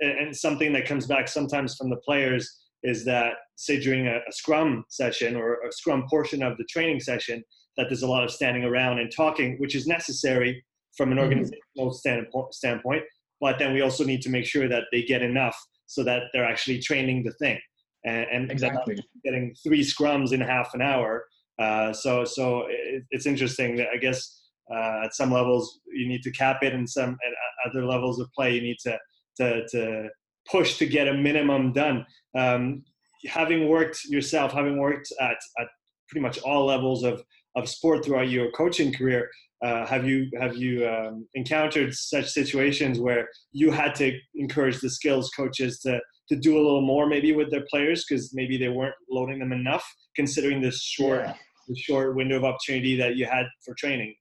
[0.01, 0.09] yeah.
[0.09, 4.33] and something that comes back sometimes from the players is that say during a, a,
[4.33, 7.43] scrum session or a scrum portion of the training session
[7.77, 10.63] that there's a lot of standing around and talking, which is necessary
[10.97, 11.25] from an mm-hmm.
[11.25, 13.03] organizational standpoint, standpoint.
[13.41, 16.45] But then we also need to make sure that they get enough so that they're
[16.45, 17.59] actually training the thing.
[18.05, 21.25] And, and exactly getting three scrums in half an hour
[21.59, 23.77] uh, so so it, it's interesting.
[23.77, 27.71] That I guess uh, at some levels you need to cap it, and some at
[27.71, 28.99] other levels of play you need to
[29.39, 30.09] to, to
[30.51, 32.07] push to get a minimum done.
[32.37, 32.85] Um,
[33.27, 35.69] having worked yourself, having worked at, at
[36.09, 37.23] pretty much all levels of,
[37.57, 39.29] of sport throughout your coaching career,
[39.65, 44.91] uh, have you have you um, encountered such situations where you had to encourage the
[44.91, 48.69] skills coaches to to do a little more maybe with their players because maybe they
[48.69, 49.83] weren't loading them enough
[50.15, 51.35] considering this short yeah
[51.67, 54.15] the short window of opportunity that you had for training?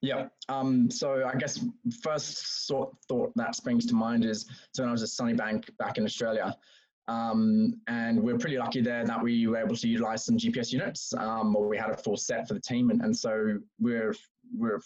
[0.00, 0.28] Yeah.
[0.48, 1.64] Um, so I guess
[2.02, 5.98] first sort thought that springs to mind is so when I was at Sunnybank back
[5.98, 6.56] in Australia,
[7.08, 10.72] um, and we are pretty lucky there that we were able to utilize some GPS
[10.72, 14.14] units, um, or we had a full set for the team, and, and so we're
[14.56, 14.80] we're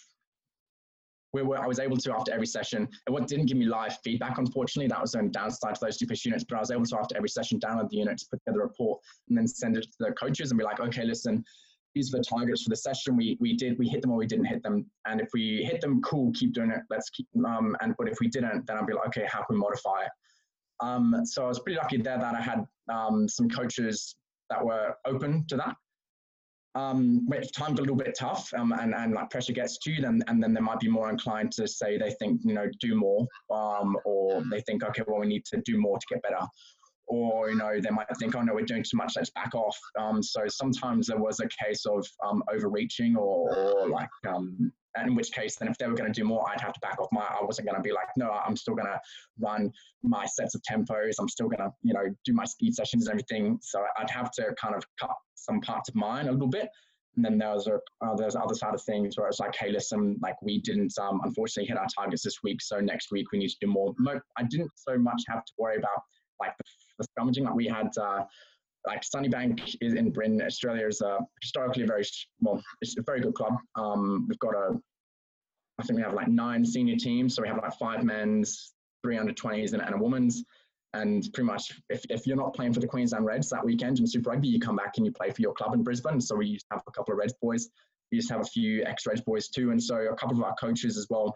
[1.43, 2.89] we were, I was able to after every session.
[3.07, 6.25] and What didn't give me live feedback, unfortunately, that was the downside to those GPS
[6.25, 6.45] units.
[6.45, 9.01] But I was able to after every session download the units, put together a report,
[9.29, 11.45] and then send it to the coaches and be like, okay, listen,
[11.95, 13.17] these are the targets for the session.
[13.17, 14.87] We we did we hit them or we didn't hit them.
[15.07, 16.81] And if we hit them, cool, keep doing it.
[16.91, 19.57] Let's keep um and but if we didn't, then I'd be like, okay, how can
[19.57, 20.11] we modify it?
[20.81, 24.15] Um, so I was pretty lucky there that I had um, some coaches
[24.49, 25.75] that were open to that
[26.79, 30.01] um, if time's a little bit tough um, and, and like pressure gets to you,
[30.01, 32.95] then and then they might be more inclined to say they think you know do
[32.95, 36.47] more, um, or they think okay, well we need to do more to get better,
[37.09, 39.77] or you know they might think oh no we're doing too much, let's back off.
[39.99, 44.73] Um, so sometimes there was a case of um, overreaching or, or like um,
[45.07, 46.99] in which case then if they were going to do more i'd have to back
[47.01, 48.99] off my i wasn't going to be like no i'm still going to
[49.39, 49.71] run
[50.03, 53.13] my sets of tempos i'm still going to you know do my speed sessions and
[53.13, 53.59] everything.
[53.63, 56.69] So i'd have to kind of cut some parts of mine a little bit.
[57.17, 59.71] And then there was a uh, there's other side of things where it's like hey
[59.71, 63.39] listen like we didn't um, unfortunately hit our targets this week so next week we
[63.39, 63.95] need to do more.
[64.37, 66.03] I didn't so much have to worry about
[66.41, 66.65] like the,
[66.99, 68.25] the scrummaging we had uh,
[68.87, 72.05] like Sunnybank is in Brisbane, Australia is a historically very
[72.41, 73.55] well, it's a very good club.
[73.75, 74.79] Um, we've got a,
[75.79, 79.19] I think we have like nine senior teams, so we have like five men's, three
[79.19, 80.45] under 20s, and, and a woman's.
[80.95, 84.07] And pretty much, if, if you're not playing for the Queensland Reds that weekend in
[84.07, 86.19] Super Rugby, you come back and you play for your club in Brisbane.
[86.19, 87.69] So we used to have a couple of Reds boys.
[88.11, 89.71] We used to have a few ex-Reds boys too.
[89.71, 91.35] And so a couple of our coaches as well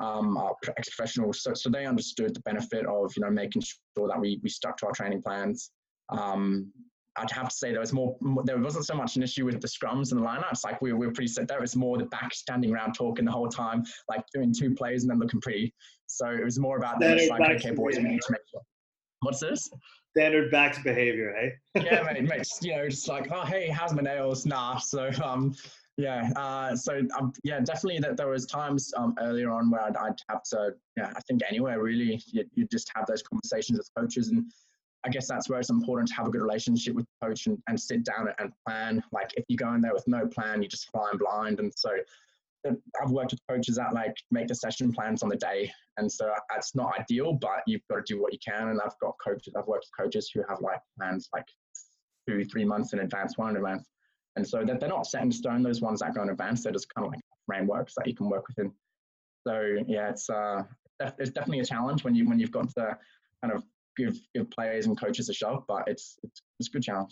[0.00, 0.38] um,
[0.76, 1.42] ex-professionals.
[1.42, 4.76] So, so they understood the benefit of, you know, making sure that we, we stuck
[4.78, 5.70] to our training plans.
[6.10, 6.72] Um,
[7.16, 9.66] I'd have to say there was more, there wasn't so much an issue with the
[9.66, 10.64] scrums and the lineups.
[10.64, 11.62] Like we, we were pretty set there.
[11.62, 15.10] It's more the back standing around talking the whole time, like doing two plays and
[15.10, 15.74] then looking pretty.
[16.06, 17.28] So it was more about that.
[17.28, 18.60] Like, okay, boys, we need to make sure.
[19.20, 19.68] What's this?
[20.16, 21.82] Standard backs behavior, hey?
[21.84, 22.46] yeah, mate, mate.
[22.62, 24.46] You know, just like, oh, hey, how's my nails?
[24.46, 24.78] Nah.
[24.78, 25.54] So, um,
[25.98, 26.30] yeah.
[26.36, 30.20] Uh, so, um, yeah, definitely that there was times um, earlier on where I'd, I'd
[30.30, 34.28] have to, yeah, I think anywhere really, you, you just have those conversations with coaches
[34.28, 34.44] and
[35.04, 37.58] I guess that's where it's important to have a good relationship with the coach and,
[37.68, 39.02] and sit down and plan.
[39.12, 41.60] Like if you go in there with no plan, you're just fly blind.
[41.60, 41.90] And so
[42.66, 45.70] I've worked with coaches that like make the session plans on the day.
[45.96, 48.68] And so that's not ideal, but you've got to do what you can.
[48.68, 51.46] And I've got coaches, I've worked with coaches who have like plans like
[52.28, 53.88] two, three months in advance, one in advance.
[54.38, 56.72] And so that they're not set in stone, those ones that go in advance, they're
[56.72, 58.72] just kind of like frameworks that you can work within.
[59.44, 60.62] So yeah, it's uh,
[61.18, 62.96] it's definitely a challenge when you when you've got to
[63.42, 63.64] kind of
[63.96, 67.10] give give players and coaches a shove, but it's it's, it's a good challenge.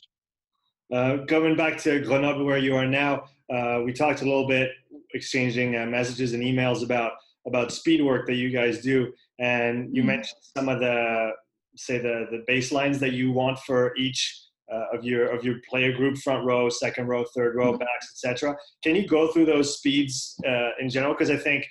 [0.94, 4.70] Uh, going back to Grenoble, where you are now, uh, we talked a little bit,
[5.14, 10.02] exchanging uh, messages and emails about about speed work that you guys do, and you
[10.02, 10.12] mm-hmm.
[10.12, 11.32] mentioned some of the
[11.74, 15.92] say the the baselines that you want for each uh, of your of your player
[15.92, 17.78] group, front row, second row, third row, mm-hmm.
[17.78, 18.56] backs, etc.
[18.82, 21.14] Can you go through those speeds uh, in general?
[21.14, 21.66] Because I think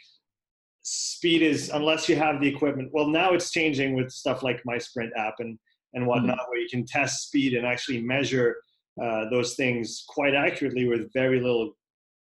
[0.84, 2.90] speed is unless you have the equipment.
[2.94, 5.58] Well, now it's changing with stuff like MySprint app and
[5.94, 6.50] and whatnot, mm-hmm.
[6.50, 8.58] where you can test speed and actually measure
[9.02, 11.74] uh, those things quite accurately with very little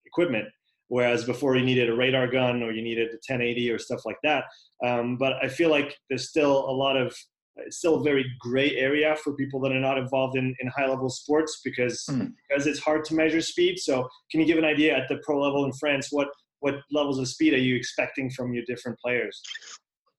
[0.07, 0.47] equipment.
[0.89, 4.19] Whereas before you needed a radar gun or you needed a 1080 or stuff like
[4.23, 4.45] that.
[4.85, 7.17] Um, but I feel like there's still a lot of
[7.57, 10.87] it's still a very gray area for people that are not involved in, in high
[10.89, 12.33] level sports because mm.
[12.49, 13.79] because it's hard to measure speed.
[13.79, 16.29] So can you give an idea at the pro level in France what
[16.61, 19.41] what levels of speed are you expecting from your different players?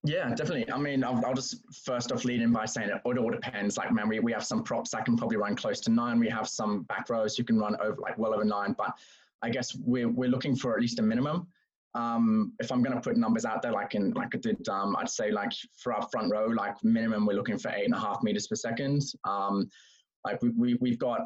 [0.03, 0.71] Yeah, definitely.
[0.71, 3.77] I mean, I'll, I'll, just first off lead in by saying it, it all depends.
[3.77, 6.19] Like, man, we, we have some props that can probably run close to nine.
[6.19, 8.75] We have some back rows who can run over like well over nine.
[8.77, 8.91] But
[9.41, 11.47] I guess we're, we're looking for at least a minimum.
[11.95, 14.95] Um, if I'm going to put numbers out there, like in like I did, um,
[14.97, 17.99] I'd say like for our front row, like minimum, we're looking for eight and a
[17.99, 19.01] half meters per second.
[19.23, 19.69] Um,
[20.25, 21.21] like we, we, we've got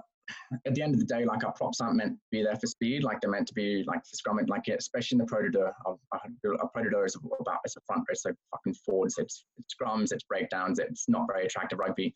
[0.66, 2.68] at the end of the day, like our props aren't meant to be there for
[2.68, 3.04] speed.
[3.04, 5.72] Like they're meant to be like for scrumming, like especially in the Pro D2.
[5.88, 9.16] A Pro D2 is about it's a front row, so fucking forwards.
[9.18, 10.80] It's, it's scrums, it's breakdowns.
[10.80, 12.14] It's not very attractive rugby.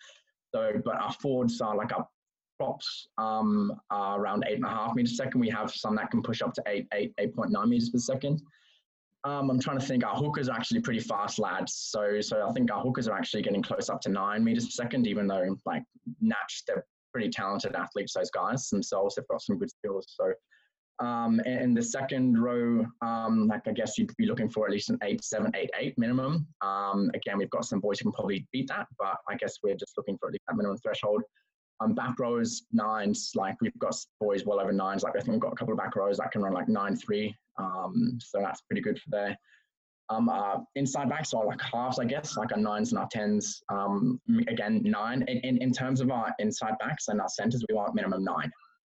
[0.53, 2.07] So, but our forwards are like our
[3.17, 5.41] um, are around eight and a half meters per second.
[5.41, 7.99] We have some that can push up to eight, eight, eight point nine meters per
[7.99, 8.41] second.
[9.25, 10.05] Um, I'm trying to think.
[10.05, 13.43] Our hookers are actually pretty fast lads, so so I think our hookers are actually
[13.43, 15.83] getting close up to nine meters per second, even though like
[16.19, 19.15] Natch they're pretty talented athletes, those guys themselves.
[19.15, 20.05] They've got some good skills.
[20.09, 20.33] So,
[21.05, 24.89] um, and the second row, um, like I guess you'd be looking for at least
[24.89, 26.45] an eight, seven, eight, eight minimum.
[26.61, 29.75] Um, again, we've got some boys who can probably beat that, but I guess we're
[29.75, 31.23] just looking for at least that minimum threshold.
[31.79, 35.03] Um, back rows, nines, like we've got boys well over nines.
[35.03, 36.95] Like I think we've got a couple of back rows that can run like nine,
[36.95, 37.35] three.
[37.57, 39.37] Um, so that's pretty good for there.
[40.09, 43.61] Um, uh, inside backs are like halves, I guess, like our nines and our tens.
[43.69, 45.23] Um, again, nine.
[45.27, 48.51] In, in, in, terms of our inside backs and our centers, we want minimum nine.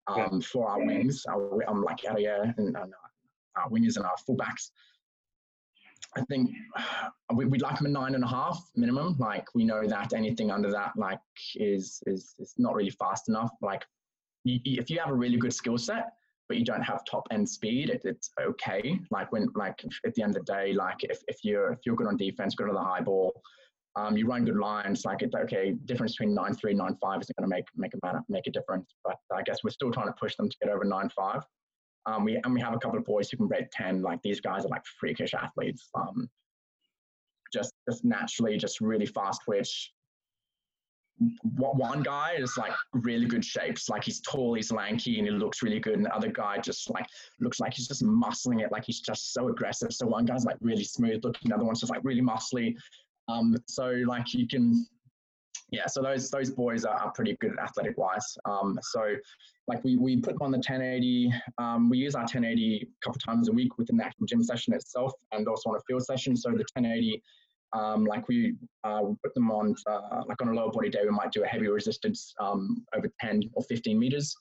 [0.08, 0.40] Um, yeah.
[0.40, 2.94] For our wings, our, um, like area and, and
[3.56, 4.72] our wingers and our fullbacks.
[6.16, 6.52] I think
[7.34, 9.16] we, would like them a nine and a half minimum.
[9.20, 11.20] Like we know that anything under that, like,
[11.56, 13.52] is is is not really fast enough.
[13.62, 13.86] Like,
[14.44, 16.14] you, if you have a really good skill set,
[16.48, 19.00] but you don't have top end speed, it, it's okay.
[19.12, 21.96] Like when, like at the end of the day, like if, if you're if you're
[21.96, 23.42] good on defense, good on the high ball,
[23.96, 25.74] um, you run good lines, like it's okay.
[25.86, 28.52] Difference between nine three, nine five isn't going to make make a matter, make a
[28.52, 28.96] difference.
[29.04, 31.44] But I guess we're still trying to push them to get over nine five.
[32.10, 34.02] Um, we and we have a couple of boys who can break ten.
[34.02, 35.90] Like these guys are like freakish athletes.
[35.94, 36.30] Um,
[37.54, 39.92] just just naturally, just really fast twitch,
[41.58, 45.62] one guy is like really good shapes, like he's tall, he's lanky, and he looks
[45.62, 45.96] really good.
[45.96, 47.06] And the other guy just like
[47.40, 49.92] looks like he's just muscling it, like he's just so aggressive.
[49.92, 52.76] So one guy's like really smooth looking, the other one's just like really muscly.
[53.28, 54.88] Um, so like you can,
[55.72, 55.88] yeah.
[55.88, 58.38] So those those boys are, pretty good athletic wise.
[58.46, 59.16] Um, so
[59.68, 61.32] like we we put them on the 1080.
[61.58, 64.74] Um, we use our 1080 a couple times a week within the actual gym session
[64.74, 66.36] itself, and also on a field session.
[66.36, 67.22] So the 1080
[67.74, 71.12] um, like we uh, put them on, uh, like on a lower body day, we
[71.12, 74.36] might do a heavy resistance um, over 10 or 15 meters.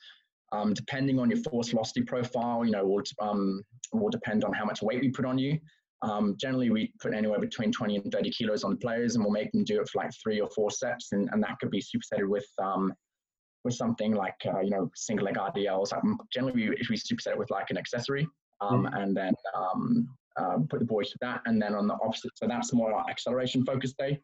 [0.50, 3.62] Um, depending on your force velocity profile, you know, will, um,
[3.92, 5.58] will depend on how much weight we put on you.
[6.02, 9.32] Um, generally, we put anywhere between 20 and 30 kilos on the players, and we'll
[9.32, 11.82] make them do it for like three or four sets, and, and that could be
[11.82, 12.92] supersetted with um,
[13.64, 15.92] with something like uh, you know single leg RDLs.
[15.92, 18.28] Like generally, we, we superset it with like an accessory,
[18.61, 19.02] um, mm.
[19.02, 22.46] and then um, uh, put the boys to that, and then on the opposite, so
[22.46, 24.20] that's more our acceleration focused day.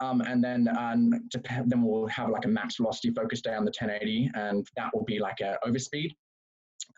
[0.00, 1.12] Um, and then um,
[1.66, 5.04] then we'll have like a max velocity focus day on the 1080, and that will
[5.04, 6.10] be like a overspeed.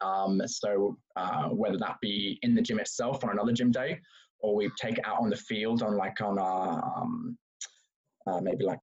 [0.02, 4.00] Um, so uh, whether that be in the gym itself on another gym day,
[4.40, 7.36] or we take it out on the field on like on a um,
[8.26, 8.80] uh, maybe like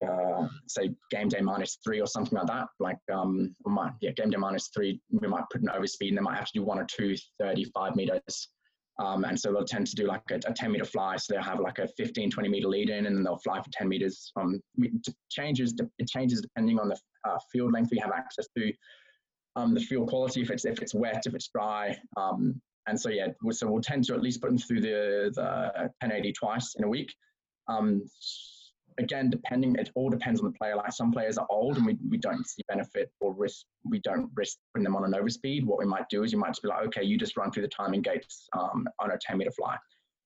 [0.67, 2.67] say game day minus three or something like that.
[2.79, 6.21] Like um, might, yeah, game day minus three, we might put an overspeed, and they
[6.21, 8.49] might have to do one or two 35 meters.
[8.99, 11.17] Um, and so they'll tend to do like a, a, 10 meter fly.
[11.17, 13.69] So they'll have like a 15, 20 meter lead in, and then they'll fly for
[13.71, 14.31] 10 meters.
[14.35, 14.91] Um, it
[15.31, 18.71] changes, it changes depending on the uh, field length we have access to
[19.55, 21.97] um, the fuel quality, if it's if it's wet, if it's dry.
[22.17, 25.71] Um, and so yeah, so we'll tend to at least put them through the the
[26.01, 27.13] 1080 twice in a week.
[27.67, 28.03] Um,
[28.97, 30.75] again, depending, it all depends on the player.
[30.75, 33.65] Like some players are old and we, we don't see benefit or risk.
[33.89, 35.65] We don't risk putting them on an overspeed.
[35.65, 37.63] What we might do is you might just be like, okay, you just run through
[37.63, 39.77] the timing gates um, on a 10 meter fly.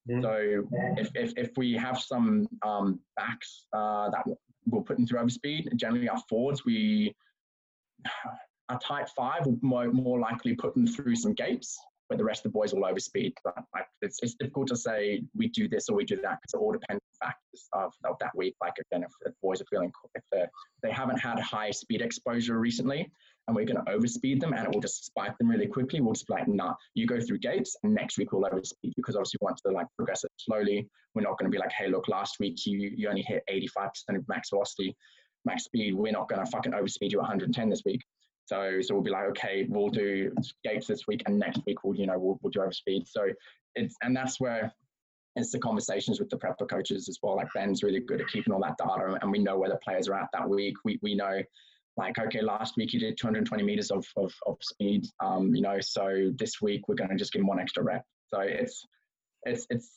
[0.10, 0.22] Mm-hmm.
[0.22, 4.24] So if, if, if we have some um, backs uh, that
[4.66, 7.16] we'll put them through overspeed, generally our forwards, we
[8.70, 11.78] a type five will more, more likely put them through some gates
[12.08, 13.34] where the rest of the boys will overspeed.
[13.44, 16.54] But like, it's, it's difficult to say we do this or we do that because
[16.54, 18.56] it all depends on factors of, of that week.
[18.62, 20.50] Like again, if the boys are feeling, if
[20.82, 23.12] they haven't had high speed exposure recently
[23.48, 26.14] and we're going to overspeed them and it will just spike them really quickly, we'll
[26.14, 29.38] just be like, nah, you go through gates and next week we'll overspeed because obviously
[29.42, 30.88] we want to like progress it slowly.
[31.14, 34.18] We're not going to be like, hey, look, last week you, you only hit 85%
[34.18, 34.96] of max velocity,
[35.46, 35.94] max speed.
[35.94, 38.02] We're not going to fucking overspeed you 110 this week.
[38.48, 40.32] So, so we'll be like, okay, we'll do
[40.64, 43.06] gates this week, and next week we'll, you know, we'll, we'll do overspeed.
[43.06, 43.28] So
[43.76, 44.72] it's, and that's where
[45.36, 47.36] it's the conversations with the prepper coaches as well.
[47.36, 50.08] Like Ben's really good at keeping all that data, and we know where the players
[50.08, 50.76] are at that week.
[50.86, 51.42] We we know,
[51.98, 55.82] like, okay, last week you did 220 meters of of, of speed, um, you know,
[55.82, 58.06] so this week we're going to just give him one extra rep.
[58.34, 58.86] So it's
[59.44, 59.92] it's it's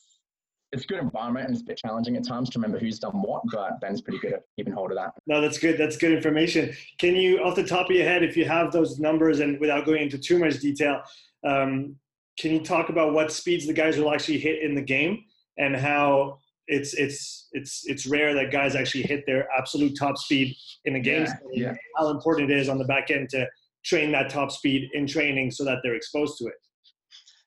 [0.71, 3.21] it's a good environment and it's a bit challenging at times to remember who's done
[3.21, 5.11] what, but Ben's pretty good at keeping hold of that.
[5.27, 5.77] No, that's good.
[5.77, 6.73] That's good information.
[6.97, 9.85] Can you, off the top of your head, if you have those numbers and without
[9.85, 11.01] going into too much detail,
[11.45, 11.95] um,
[12.39, 15.23] can you talk about what speeds the guys will actually hit in the game
[15.57, 20.55] and how it's it's it's it's rare that guys actually hit their absolute top speed
[20.85, 21.27] in a game?
[21.51, 21.73] Yeah, yeah.
[21.97, 23.45] How important it is on the back end to
[23.83, 26.53] train that top speed in training so that they're exposed to it.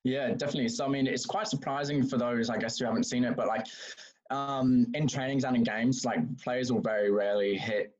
[0.04, 0.68] Yeah, definitely.
[0.68, 3.46] So I mean, it's quite surprising for those, I guess, who haven't seen it, but
[3.48, 3.66] like
[4.30, 7.96] um, in trainings and in games, like players will very rarely hit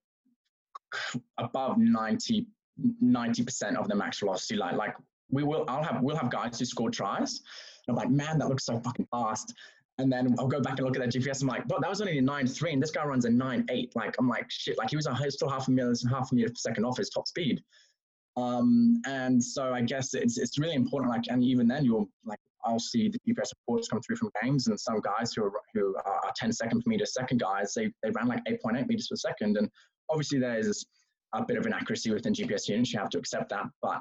[1.38, 2.47] above 90
[3.45, 4.57] percent of the max velocity.
[4.57, 4.95] Like like
[5.31, 7.40] we will, I'll have we'll have guys who score tries.
[7.87, 9.55] And I'm like, man, that looks so fucking fast.
[9.99, 11.40] And then I'll go back and look at that GPS.
[11.40, 13.64] I'm like, but that was only a nine three, and this guy runs a nine
[13.71, 13.95] eight.
[13.95, 14.77] Like I'm like, shit.
[14.77, 17.09] Like he was a, still half a million, half a meter per second off his
[17.11, 17.62] top speed.
[18.37, 21.11] Um, and so I guess it's, it's really important.
[21.11, 24.68] Like, and even then you'll like, I'll see the GPS reports come through from games
[24.68, 28.11] and some guys who are, who are 10 second per meter second guys, they, they
[28.11, 29.57] ran like 8.8 meters per second.
[29.59, 29.68] And
[30.09, 30.85] obviously there's
[31.35, 32.92] a bit of inaccuracy within GPS units.
[32.92, 33.66] You have to accept that.
[33.83, 34.01] But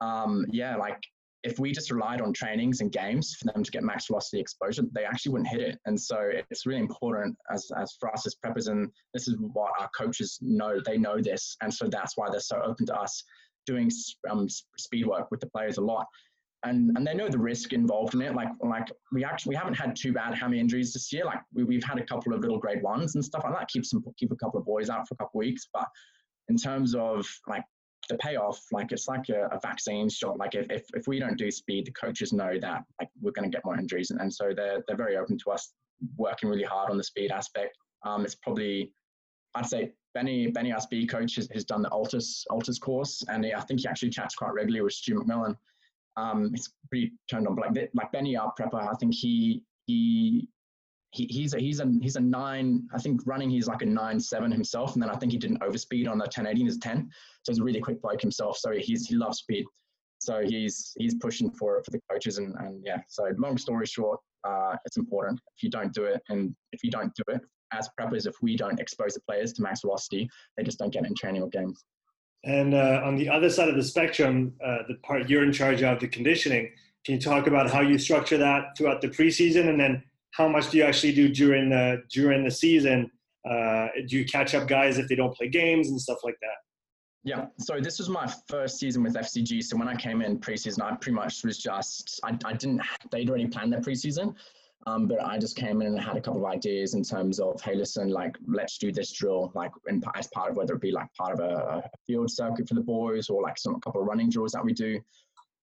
[0.00, 1.00] um, yeah, like
[1.44, 4.82] if we just relied on trainings and games for them to get max velocity exposure,
[4.92, 5.78] they actually wouldn't hit it.
[5.84, 6.16] And so
[6.50, 10.38] it's really important as, as for us as preppers, and this is what our coaches
[10.40, 11.56] know, they know this.
[11.60, 13.22] And so that's why they're so open to us
[13.66, 13.90] doing
[14.30, 16.06] um, speed work with the players a lot.
[16.64, 18.34] And, and they know the risk involved in it.
[18.34, 21.26] Like like we actually we haven't had too bad hammy injuries this year.
[21.26, 23.68] Like we, we've had a couple of little grade ones and stuff like that.
[23.68, 25.68] Keep some keep a couple of boys out for a couple of weeks.
[25.74, 25.86] But
[26.48, 27.64] in terms of like
[28.08, 30.38] the payoff, like it's like a, a, vaccine shot.
[30.38, 33.50] Like if, if, if we don't do speed, the coaches know that like we're going
[33.50, 35.72] to get more injuries, and, and so they're they're very open to us
[36.16, 37.76] working really hard on the speed aspect.
[38.04, 38.92] Um, it's probably
[39.54, 43.52] I'd say Benny Benny, speed coach, has, has done the ALTIS ALTIS course, and he,
[43.52, 45.56] I think he actually chats quite regularly with Stu McMillan.
[46.16, 47.56] Um, he's pretty turned on.
[47.56, 50.48] But like like Benny, our prepper, I think he he.
[51.10, 52.88] He, he's a he's a he's a nine.
[52.92, 55.52] I think running he's like a nine seven himself, and then I think he did
[55.52, 57.08] an overspeed on the 1080 in his 10.
[57.42, 58.58] So he's a really quick bike himself.
[58.58, 59.64] So he's he loves speed.
[60.18, 62.98] So he's he's pushing for it for the coaches, and and yeah.
[63.06, 65.40] So long story short, uh, it's important.
[65.56, 67.42] If you don't do it, and if you don't do it,
[67.78, 71.06] as preppers, if we don't expose the players to max velocity, they just don't get
[71.06, 71.84] in training or games.
[72.44, 75.82] And uh, on the other side of the spectrum, uh, the part you're in charge
[75.82, 76.70] of, the conditioning,
[77.04, 80.70] can you talk about how you structure that throughout the preseason, and then how much
[80.70, 83.10] do you actually do during the during the season?
[83.48, 86.56] Uh, do you catch up guys if they don't play games and stuff like that?
[87.24, 89.62] Yeah, so this was my first season with FCG.
[89.64, 93.28] So when I came in preseason, I pretty much was just I, I didn't they'd
[93.28, 94.34] already planned their preseason,
[94.86, 97.60] Um, but I just came in and had a couple of ideas in terms of,
[97.62, 100.92] hey, listen, like let's do this drill, like in, as part of whether it be
[100.92, 104.06] like part of a, a field circuit for the boys or like some couple of
[104.06, 105.00] running drills that we do.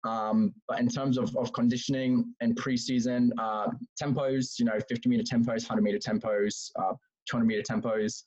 [0.04, 3.68] Um, but in terms of, of conditioning and preseason uh,
[4.02, 6.94] tempos, you know, 50 meter tempos, 100 meter tempos, uh,
[7.30, 8.24] 200 meter tempos,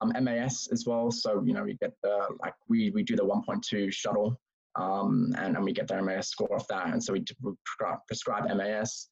[0.00, 1.10] um, MAS as well.
[1.10, 4.38] So you know, we get the like we we do the 1.2 shuttle,
[4.76, 7.24] um, and and we get the MAS score off that, and so we
[7.64, 9.08] prescribe, prescribe MAS.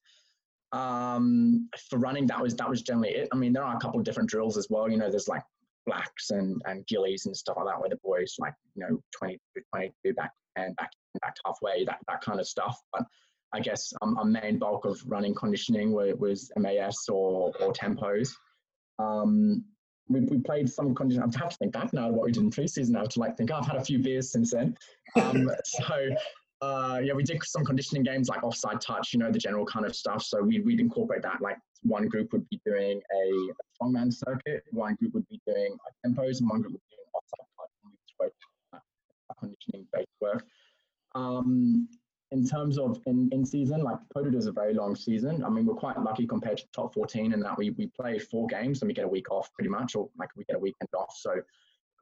[0.71, 3.29] Um, for running, that was that was generally it.
[3.31, 4.89] I mean, there are a couple of different drills as well.
[4.89, 5.43] You know, there's like
[5.85, 9.39] blacks and and gillies and stuff like that, where the boys like you know 20
[9.73, 10.91] 22 back and back
[11.21, 12.79] back halfway, that that kind of stuff.
[12.91, 13.03] But
[13.53, 18.31] I guess um, our main bulk of running conditioning was MAS or or tempos.
[18.99, 19.63] Um,
[20.07, 21.23] we, we played some condition.
[21.23, 22.89] I have to think back now to what we did in preseason.
[22.89, 24.77] now to like think, oh, I've had a few beers since then.
[25.15, 26.09] Um, so
[26.61, 29.85] uh, yeah, we did some conditioning games like offside touch, you know, the general kind
[29.85, 30.23] of stuff.
[30.23, 31.41] So we, we'd incorporate that.
[31.41, 33.49] Like one group would be doing a,
[33.81, 35.75] strongman circuit, one group would be doing
[36.05, 37.69] tempos, and one group would be doing offside touch.
[37.83, 40.45] And we just conditioning based work.
[41.13, 41.87] Um,
[42.31, 45.43] in terms of in, in season, like Pro D2 is a very long season.
[45.43, 48.47] I mean, we're quite lucky compared to top 14 in that we, we play four
[48.47, 50.89] games and we get a week off pretty much, or like we get a weekend
[50.97, 51.13] off.
[51.15, 51.35] So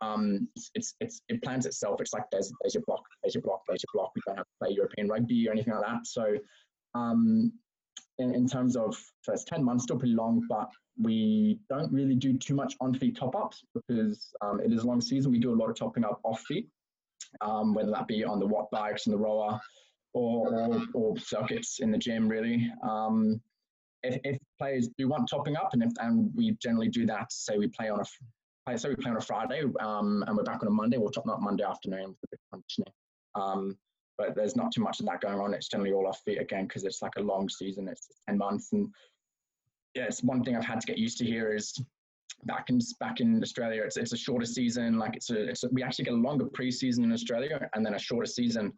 [0.03, 2.01] um, it's, it's, it plans itself.
[2.01, 4.11] It's like there's, there's your block, there's your block, there's your block.
[4.15, 6.05] We don't have to play European rugby or anything like that.
[6.05, 6.35] So
[6.95, 7.51] um,
[8.19, 10.69] in, in terms of first 10 months, still pretty long, but
[11.01, 14.87] we don't really do too much on feet top ups because um, it is a
[14.87, 15.31] long season.
[15.31, 16.67] We do a lot of topping up off feet,
[17.41, 19.59] um, whether that be on the watt bikes and the rower
[20.13, 22.71] or, or, or circuits in the gym, really.
[22.83, 23.41] Um,
[24.03, 27.57] if, if, players do want topping up, and if and we generally do that, say
[27.57, 28.03] we play on a
[28.75, 31.27] say we play on a Friday, um, and we're back on a Monday, we'll top
[31.27, 32.93] up Monday afternoon with a bit of conditioning.
[33.35, 33.77] Um,
[34.17, 35.53] but there's not too much of that going on.
[35.53, 37.87] It's generally all off feet again because it's like a long season.
[37.87, 38.87] It's ten months, and
[39.95, 41.83] yeah, it's one thing I've had to get used to here is
[42.45, 43.83] back in back in Australia.
[43.83, 44.97] It's it's a shorter season.
[44.97, 47.95] Like it's a it's a, we actually get a longer preseason in Australia and then
[47.95, 48.71] a shorter season.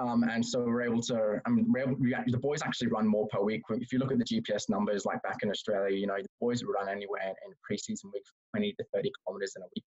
[0.00, 3.26] Um, and so we're able to, I mean, able, we, the boys actually run more
[3.28, 3.62] per week.
[3.70, 6.62] If you look at the GPS numbers, like back in Australia, you know, the boys
[6.62, 8.24] would run anywhere in preseason week
[8.54, 9.84] 20 to 30 kilometers in a week,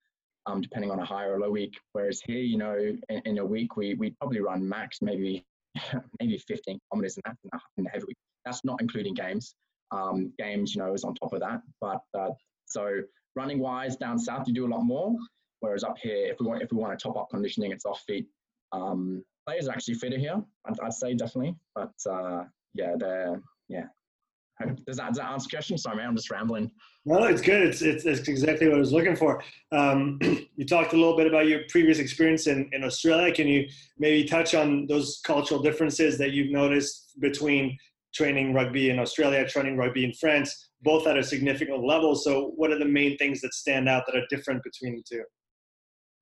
[0.47, 1.75] um, depending on a high or low week.
[1.93, 2.77] Whereas here, you know,
[3.09, 5.45] in, in a week, we, we probably run max maybe
[6.21, 7.37] maybe 15 kilometers in that
[7.77, 8.17] in the, heavy week.
[8.45, 9.55] That's not including games.
[9.93, 11.63] Um, games, you know, is on top of that.
[11.81, 12.31] But uh,
[12.67, 13.03] so
[13.35, 15.15] running wise, down south, you do a lot more.
[15.61, 18.03] Whereas up here, if we want if we want to top up conditioning, it's off
[18.07, 18.27] feet.
[18.73, 20.43] Um, players are actually fitter here.
[20.67, 22.45] I'd, I'd say definitely, but uh,
[22.75, 23.85] yeah, they're yeah.
[24.87, 25.77] Does that, does that answer the question?
[25.77, 26.71] Sorry, man, I'm just rambling.
[27.05, 27.63] No, it's good.
[27.63, 29.43] It's, it's, it's exactly what I was looking for.
[29.71, 30.19] Um,
[30.57, 33.35] you talked a little bit about your previous experience in, in Australia.
[33.35, 33.69] Can you
[33.99, 37.77] maybe touch on those cultural differences that you've noticed between
[38.15, 42.15] training rugby in Australia, training rugby in France, both at a significant level?
[42.15, 45.23] So, what are the main things that stand out that are different between the two?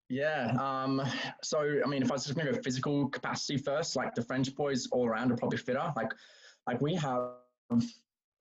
[0.09, 0.57] Yeah.
[0.61, 1.03] Um,
[1.43, 4.23] so, I mean, if I was just going to go physical capacity first, like the
[4.23, 5.93] French boys all around are probably fitter.
[5.97, 6.13] Like,
[6.67, 7.31] like we have,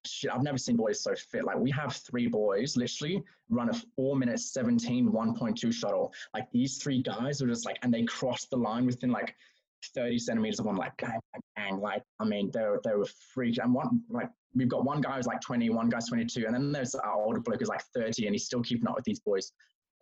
[0.05, 1.45] shit, I've never seen boys so fit.
[1.45, 6.14] Like, we have three boys literally run a four minute 17 1.2 shuttle.
[6.34, 9.36] Like, these three guys are just like, and they cross the line within like
[9.95, 11.20] 30 centimeters of one, like, bang,
[11.55, 11.80] bang.
[11.80, 13.57] Like, I mean, they were, they were freaks.
[13.57, 16.72] And one, like, we've got one guy who's like 20, one guy's 22, and then
[16.72, 19.51] there's our older bloke who's like 30, and he's still keeping up with these boys.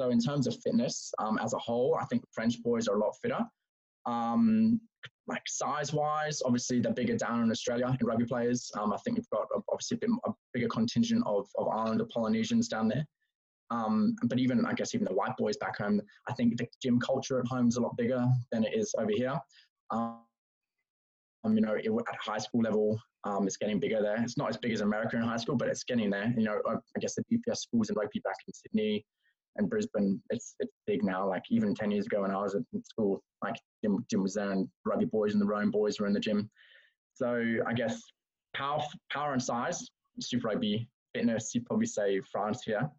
[0.02, 3.00] So in terms of fitness um, as a whole, I think French boys are a
[3.00, 3.46] lot fitter.
[4.08, 4.82] Um,
[5.28, 8.72] like size wise, obviously they're bigger down in Australia in rugby players.
[8.80, 12.68] Um, I think we've got obviously a, bit, a bigger contingent of, of Islander Polynesians
[12.68, 13.06] down there.
[13.70, 17.00] Um, but even I guess even the white boys back home, I think the gym
[17.00, 19.40] culture at home is a lot bigger than it is over here.
[19.92, 20.24] Um,
[21.46, 24.20] you know, it, at high school level, um, it's getting bigger there.
[24.24, 26.34] It's not as big as America in high school, but it's getting there.
[26.36, 29.06] You know, I guess the GPS schools in rugby back in Sydney,
[29.58, 31.28] and Brisbane, it's it's big now.
[31.28, 34.68] Like even ten years ago when I was at school, like gym was there, and
[34.86, 36.50] rugby boys and the Rome boys were in the gym.
[37.14, 38.02] So I guess
[38.56, 38.82] power,
[39.12, 39.88] power and size,
[40.20, 40.88] Super Rugby.
[41.14, 42.90] Fitness, you'd probably say France here.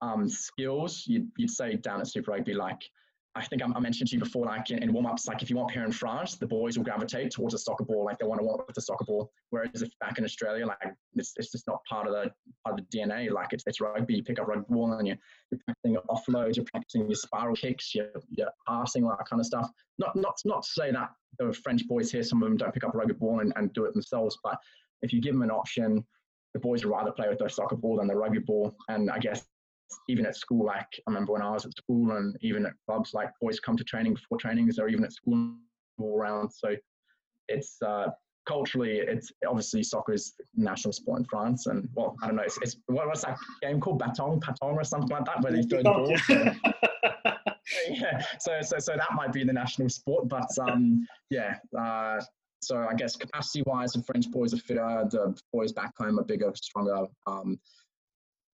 [0.00, 2.80] Um, skills, you'd, you'd say down at Super Rugby, like
[3.36, 5.56] I think I, mentioned to you before, like in, in warm ups, like if you
[5.56, 8.40] want here in France, the boys will gravitate towards a soccer ball, like they want
[8.40, 9.30] to walk with the soccer ball.
[9.50, 10.78] Whereas if back in Australia, like
[11.14, 12.32] it's, it's just not part of the
[12.64, 13.30] part of the DNA.
[13.30, 15.18] Like it's, it's rugby, you pick up rugby ball and you're,
[15.50, 19.46] you're practicing offloads, you're practicing your spiral kicks, you're, you're passing, all that kind of
[19.46, 19.70] stuff.
[19.98, 22.84] Not not not to say that the French boys here, some of them don't pick
[22.84, 24.58] up a rugby ball and, and do it themselves, but
[25.02, 26.02] if you give them an option,
[26.54, 28.74] the boys would rather play with their soccer ball than the rugby ball.
[28.88, 29.46] And I guess
[30.08, 33.14] even at school, like I remember when I was at school and even at clubs,
[33.14, 35.54] like boys come to training before trainings or even at school
[35.98, 36.50] all around.
[36.50, 36.74] So
[37.48, 38.08] it's uh,
[38.46, 42.58] culturally, it's obviously soccer is national sport in France, and well, I don't know, it's,
[42.62, 45.78] it's what, what's that game called, Baton, Patong, or something like that, where they throw
[45.78, 46.16] the ball.
[46.18, 46.52] So,
[47.90, 51.56] yeah, so so so that might be the national sport, but um, yeah.
[51.78, 52.20] Uh,
[52.62, 55.06] so I guess capacity-wise, the French boys are fitter.
[55.10, 57.06] The boys back home are bigger, stronger.
[57.26, 57.60] Um,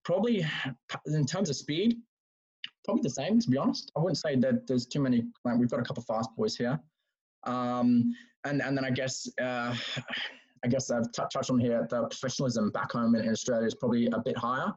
[0.05, 0.45] probably
[1.07, 1.99] in terms of speed,
[2.85, 3.39] probably the same.
[3.41, 5.25] To be honest, I wouldn't say that there's too many.
[5.45, 6.79] Like we've got a couple of fast boys here.
[7.45, 9.75] Um, and and then I guess uh,
[10.65, 13.75] I guess I've t- touched on here the professionalism back home in, in Australia is
[13.75, 14.73] probably a bit higher.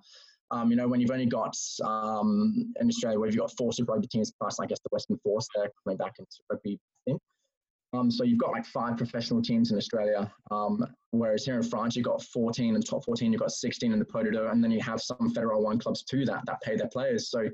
[0.51, 3.93] Um, you know, when you've only got um, in Australia where you've got four Super
[3.93, 6.73] Rugby teams plus, I guess the Western Force they're coming back into rugby,
[7.07, 7.21] I think.
[7.95, 11.95] Um, so you've got like five professional teams in Australia, um, whereas here in France
[11.95, 14.63] you've got 14 in the top 14, you've got 16 in the Pro D2, and
[14.63, 17.29] then you have some Federal One clubs to that that pay their players.
[17.29, 17.49] So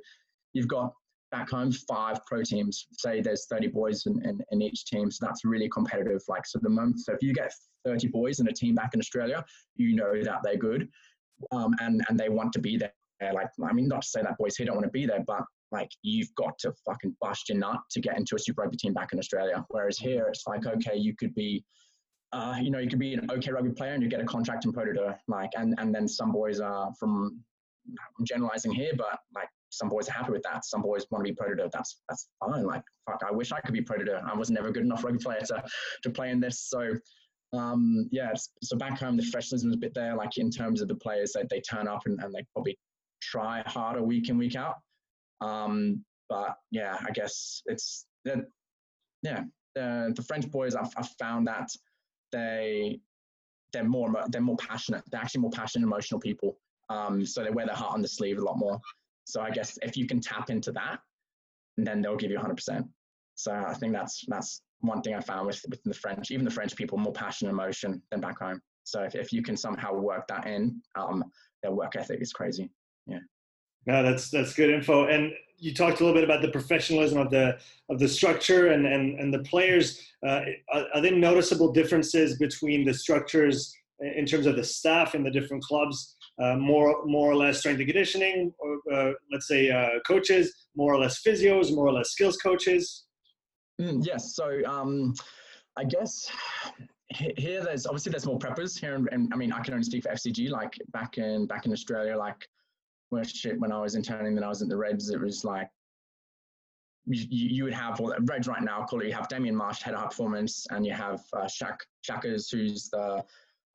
[0.54, 0.94] you've got
[1.32, 2.88] back home five pro teams.
[2.98, 6.60] Say there's 30 boys in, in, in, each team so that's really competitive like so
[6.62, 7.54] the moment so if you get
[7.86, 9.44] 30 boys in a team back in australia
[9.78, 10.90] you know that they're good
[11.52, 12.92] um, and and they want to be there.
[13.34, 15.44] Like i mean not to say that boys here don't want to be there but
[15.72, 18.94] like you've got to fucking bust your nut to get into a super rugby team
[18.94, 21.64] back in australia whereas here it's like okay you could be
[22.34, 24.66] uh, you know, you could be an okay rugby player and you get a contract
[24.66, 27.42] in Pro D2, like, and, and then some boys are from,
[28.18, 30.64] I'm generalizing here, but like some boys are happy with that.
[30.64, 31.72] Some boys want to be Pro D2.
[31.72, 32.66] That's that's fine.
[32.66, 34.24] Like fuck, I wish I could be Pro D2.
[34.24, 35.64] I was never good enough rugby player to
[36.04, 36.70] to play in this.
[36.70, 36.94] So
[37.54, 38.32] um, yeah,
[38.64, 40.16] so back home the professionalism is a bit there.
[40.16, 42.78] Like in terms of the players that they turn up and, and they probably
[43.22, 44.76] try harder week in week out.
[45.42, 49.44] Um, but yeah, I guess it's yeah
[49.76, 50.76] the the French boys.
[50.76, 51.70] I've, I've found that
[52.32, 53.00] they
[53.74, 55.04] they're more they're more passionate.
[55.12, 56.58] They're actually more passionate, emotional people.
[56.90, 58.80] Um, so they wear their heart on the sleeve a lot more.
[59.26, 61.00] So I guess if you can tap into that,
[61.78, 62.86] then they'll give you 100%.
[63.36, 66.52] So I think that's that's one thing I found with with the French, even the
[66.52, 68.62] French people, more passion and emotion than back home.
[68.84, 71.24] So if, if you can somehow work that in, um,
[71.62, 72.70] their work ethic is crazy.
[73.86, 75.06] No, that's that's good info.
[75.06, 77.58] And you talked a little bit about the professionalism of the
[77.90, 80.02] of the structure and and, and the players.
[80.26, 85.24] Uh, are, are there noticeable differences between the structures in terms of the staff in
[85.24, 86.16] the different clubs?
[86.42, 90.94] Uh, more more or less strength and conditioning, or uh, let's say uh, coaches, more
[90.94, 93.06] or less physios, more or less skills coaches.
[93.80, 94.36] Mm, yes.
[94.36, 95.14] So um,
[95.78, 96.32] I guess
[97.10, 100.04] here there's obviously there's more preppers here, and, and, I mean I can only speak
[100.04, 100.50] for FCG.
[100.50, 102.48] Like back in back in Australia, like
[103.12, 105.10] when shit when I was interning, then I was in the Reds.
[105.10, 105.70] It was like
[107.06, 108.84] you, you would have well, Reds right now.
[108.86, 109.08] Call it.
[109.08, 112.90] You have Damien Marsh, head of high performance, and you have uh, Shaq Shackers, who's
[112.90, 113.24] the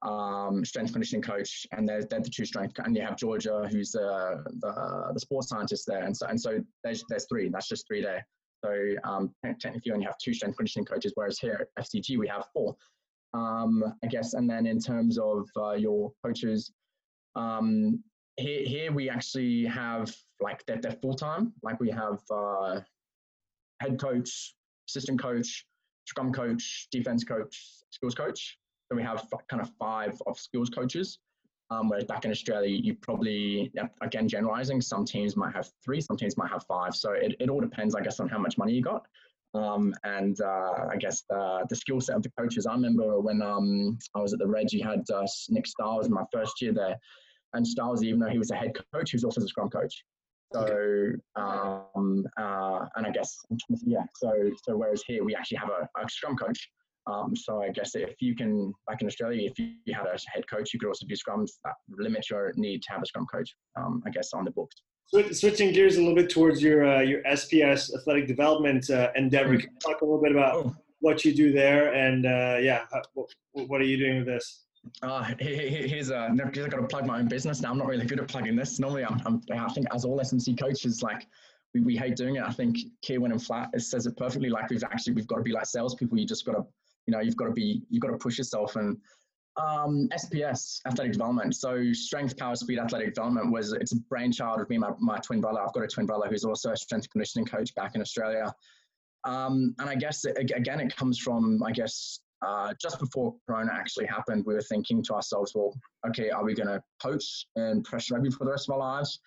[0.02, 3.92] um, strength conditioning coach, and they're, they're the two strength, and you have Georgia, who's
[3.92, 7.48] the, the, the sports scientist there, and so and so there's there's three.
[7.50, 8.26] That's just three there.
[8.64, 12.26] So um, technically, you only have two strength conditioning coaches, whereas here at FCG we
[12.28, 12.74] have four.
[13.34, 16.72] Um, I guess, and then in terms of uh, your coaches,
[17.34, 18.02] um,
[18.36, 21.52] here here we actually have like they're, they're full time.
[21.62, 22.80] Like we have uh,
[23.80, 24.54] head coach,
[24.88, 25.66] assistant coach,
[26.06, 27.58] scrum coach, defense coach,
[27.90, 28.58] skills coach.
[28.88, 31.18] So we have kind of five of skills coaches.
[31.70, 36.16] Um, whereas back in Australia, you probably, again, generalizing, some teams might have three, some
[36.16, 36.94] teams might have five.
[36.94, 39.04] So it, it all depends, I guess, on how much money you got.
[39.52, 42.66] Um, and uh, I guess the, the skill set of the coaches.
[42.66, 46.12] I remember when um, I was at the Reds, you had uh, Nick Stiles in
[46.12, 46.96] my first year there.
[47.54, 50.04] And Stiles, even though he was a head coach, he was also a scrum coach.
[50.52, 53.36] So, um, uh, and I guess,
[53.84, 54.32] yeah, so,
[54.62, 56.70] so whereas here we actually have a, a scrum coach
[57.06, 60.48] um, so I guess if you can, back in Australia, if you had a head
[60.50, 61.52] coach, you could also do scrums.
[61.64, 64.74] That limits your need to have a scrum coach, um, I guess, on the books.
[65.30, 69.60] Switching gears a little bit towards your uh, your SPS athletic development uh, endeavor, mm.
[69.60, 70.76] can you talk a little bit about oh.
[70.98, 72.84] what you do there and uh, yeah,
[73.14, 74.65] what, what, are you doing with this?
[75.02, 77.70] Uh, here's a, I've got to plug my own business now.
[77.70, 78.78] I'm not really good at plugging this.
[78.78, 81.26] Normally, I'm, I'm i think as all S&C coaches, like
[81.74, 82.42] we, we hate doing it.
[82.42, 84.48] I think Keir Wenham-Flatt it says it perfectly.
[84.48, 86.18] Like we've actually we've got to be like salespeople.
[86.18, 86.64] You just got to
[87.06, 88.96] you know you've got to be you've got to push yourself and
[89.56, 91.54] um, SPS athletic development.
[91.56, 95.18] So strength, power, speed, athletic development was it's a brainchild of me and my, my
[95.18, 95.60] twin brother.
[95.60, 98.54] I've got a twin brother who's also a strength conditioning coach back in Australia.
[99.24, 103.72] Um, and I guess it, again, it comes from I guess uh, just before Corona
[103.72, 105.74] actually happened, we were thinking to ourselves, well,
[106.08, 109.18] okay, are we going to coach and pressure rugby for the rest of our lives?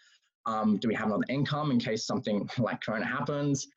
[0.46, 3.68] Um, do we have another income in case something like Corona happens?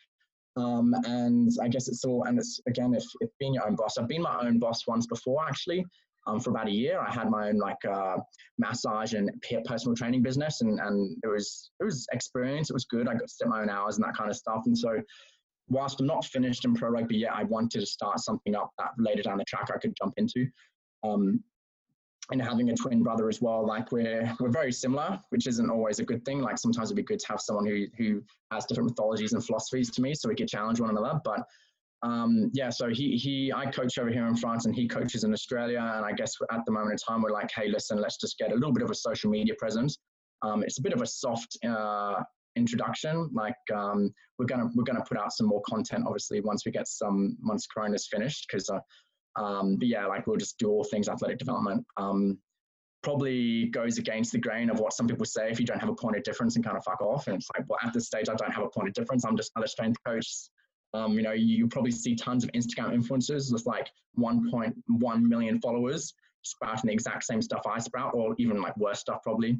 [0.57, 3.97] Um, and I guess it's all, and it's again, if, if being your own boss,
[3.97, 5.85] I've been my own boss once before actually.
[6.27, 8.17] Um, for about a year, I had my own like uh,
[8.57, 9.31] massage and
[9.65, 12.71] personal training business, and and it was it was experience.
[12.71, 13.09] It was good.
[13.09, 14.63] I got to set my own hours and that kind of stuff.
[14.67, 15.01] And so,
[15.73, 18.91] whilst I'm not finished in pro rugby yet, I wanted to start something up that
[18.99, 20.47] later down the track I could jump into.
[21.03, 21.43] um,
[22.31, 25.99] and having a twin brother as well, like we're we're very similar, which isn't always
[25.99, 26.41] a good thing.
[26.41, 29.91] Like sometimes it'd be good to have someone who who has different mythologies and philosophies
[29.93, 31.21] to me, so we could challenge one another.
[31.25, 31.41] But
[32.03, 35.33] um, yeah, so he he I coach over here in France, and he coaches in
[35.33, 35.79] Australia.
[35.97, 38.53] And I guess at the moment in time, we're like, hey, listen, let's just get
[38.53, 39.99] a little bit of a social media presence.
[40.43, 42.23] Um, it's a bit of a soft uh,
[42.57, 43.31] introduction.
[43.33, 46.89] Like um, we're gonna we're gonna put out some more content, obviously, once we get
[46.89, 48.69] some once Corona's finished, because.
[48.69, 48.81] Uh,
[49.35, 51.87] um, but yeah, like we'll just do all things athletic development.
[51.97, 52.37] Um,
[53.03, 55.95] probably goes against the grain of what some people say if you don't have a
[55.95, 57.27] point of difference and kind of fuck off.
[57.27, 59.25] And it's like, well, at this stage, I don't have a point of difference.
[59.25, 60.29] I'm just another strength coach.
[60.95, 63.89] Um, you know, you probably see tons of Instagram influencers with like
[64.19, 69.23] 1.1 million followers spouting the exact same stuff I spout, or even like worse stuff
[69.23, 69.59] probably.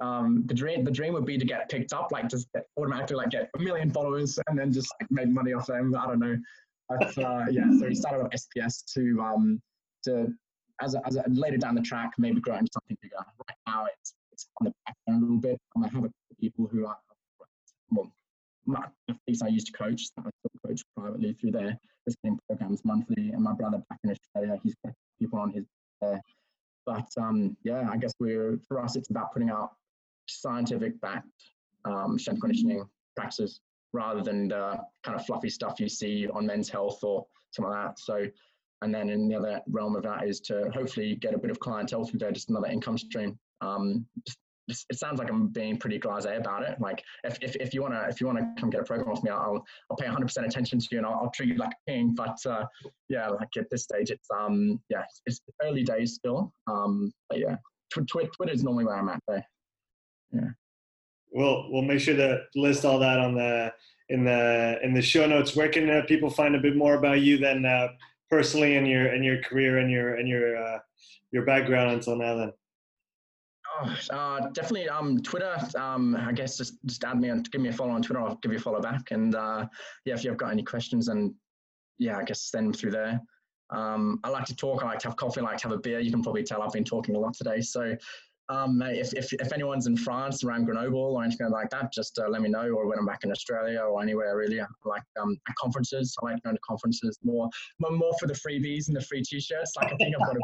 [0.00, 3.30] Um, the dream, the dream would be to get picked up, like just automatically like
[3.30, 5.94] get a million followers and then just like make money off them.
[5.94, 6.36] I don't know.
[6.88, 9.60] But uh, yeah, so we started with SPS to um,
[10.04, 10.32] to
[10.80, 13.16] as a, as a, later down the track maybe grow into something bigger.
[13.16, 15.58] Right now it's it's on the back end a little bit.
[15.76, 16.96] Um, I have a people who are
[17.90, 18.12] well,
[18.66, 18.84] my,
[19.26, 20.02] least I used to coach.
[20.18, 23.30] I still coach privately through their listening programs monthly.
[23.30, 25.64] And my brother back in Australia, he's got people on his
[26.00, 26.20] there.
[26.86, 29.72] But um, yeah, I guess we're for us it's about putting out
[30.30, 31.26] scientific backed
[31.84, 32.84] um, strength conditioning
[33.16, 33.60] practices
[33.92, 37.86] rather than the kind of fluffy stuff you see on men's health or something like
[37.86, 37.98] that.
[37.98, 38.26] So,
[38.82, 41.58] and then in the other realm of that is to hopefully get a bit of
[41.58, 43.38] clientele through there, just another income stream.
[43.60, 44.06] Um,
[44.68, 46.78] just, it sounds like I'm being pretty blasé about it.
[46.78, 49.30] Like if, if, if you wanna if you wanna come get a program with me,
[49.30, 52.14] I'll I'll pay 100% attention to you and I'll, I'll treat you like a king.
[52.14, 52.66] But uh,
[53.08, 56.52] yeah, like at this stage, it's um yeah, it's, early days still.
[56.66, 57.56] Um, but yeah,
[57.92, 59.44] tw- tw- Twitter is normally where I'm at there.
[60.32, 60.50] Yeah
[61.32, 63.72] we'll we'll make sure to list all that on the
[64.08, 65.54] in the in the show notes.
[65.54, 67.88] Where can uh, people find a bit more about you than uh,
[68.30, 70.78] personally and your and your career and your and your uh,
[71.30, 72.36] your background until now?
[72.36, 72.52] Then.
[73.80, 74.88] Oh, uh, definitely.
[74.88, 75.56] Um, Twitter.
[75.76, 78.20] Um, I guess just just add me and give me a follow on Twitter.
[78.20, 79.10] I'll give you a follow back.
[79.10, 79.66] And uh,
[80.04, 81.32] yeah, if you've got any questions, and
[81.98, 83.20] yeah, I guess send them through there.
[83.70, 84.82] Um, I like to talk.
[84.82, 85.40] I like to have coffee.
[85.40, 86.00] I like to have a beer.
[86.00, 87.60] You can probably tell I've been talking a lot today.
[87.60, 87.94] So
[88.50, 92.28] um, if, if, if anyone's in France around Grenoble or anything like that, just uh,
[92.28, 92.70] let me know.
[92.70, 96.16] Or when I'm back in Australia or anywhere really, I like um, at conferences.
[96.22, 99.72] I like going to conferences more, more for the freebies and the free t-shirts.
[99.76, 100.40] Like I think I've got a,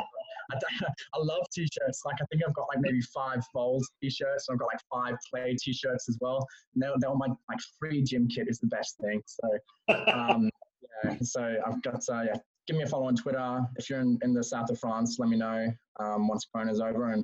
[0.53, 2.03] I, I love t-shirts.
[2.05, 4.49] Like I think I've got like maybe five Vols t-shirts.
[4.51, 6.47] I've got like five play t-shirts as well.
[6.75, 9.23] Now, now my like free gym kit is the best thing.
[9.27, 10.51] So um,
[11.05, 12.37] yeah, so I've got uh, yeah.
[12.67, 13.61] Give me a follow on Twitter.
[13.77, 15.69] If you're in, in the south of France, let me know
[16.01, 17.23] um, once Corona's over and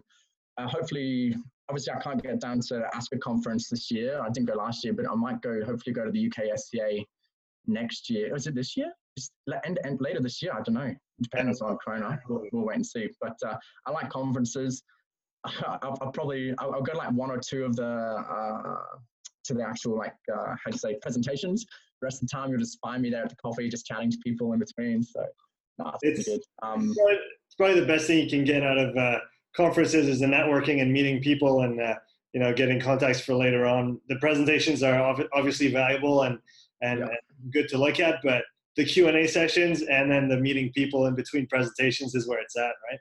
[0.61, 1.35] uh, hopefully,
[1.69, 4.21] obviously, I can't get down to ASCA conference this year.
[4.21, 5.65] I didn't go last year, but I might go.
[5.65, 7.05] Hopefully, go to the UK SCA
[7.67, 8.35] next year.
[8.35, 8.93] Is it this year?
[9.19, 9.33] Just
[9.65, 10.53] end, end later this year.
[10.53, 10.95] I don't know.
[11.23, 12.19] Depends on Corona.
[12.29, 13.09] We'll, we'll wait and see.
[13.21, 13.57] But uh,
[13.87, 14.83] I like conferences.
[15.45, 18.99] I'll, I'll, probably I'll, I'll, go to like one or two of the uh,
[19.45, 21.65] to the actual like uh, how to say presentations.
[22.01, 24.11] The rest of the time, you'll just find me there at the coffee, just chatting
[24.11, 25.03] to people in between.
[25.03, 25.25] So,
[26.03, 26.29] it's,
[26.63, 29.19] um, probably, it's, probably, the best thing you can get out of uh,
[29.55, 31.95] conferences is the networking and meeting people and uh,
[32.33, 34.01] you know getting contacts for later on.
[34.09, 36.39] The presentations are obviously valuable and
[36.83, 37.07] and, yeah.
[37.07, 38.43] and good to look at, but
[38.77, 42.41] the Q and A sessions and then the meeting people in between presentations is where
[42.41, 42.99] it's at, right?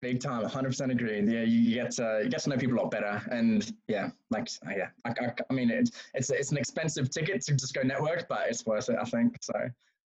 [0.00, 1.20] Big time, 100% agree.
[1.20, 4.48] Yeah, you get to you get to know people a lot better, and yeah, like
[4.68, 8.28] yeah, I, I, I mean it's it's it's an expensive ticket to just go network,
[8.28, 9.36] but it's worth it, I think.
[9.40, 9.54] So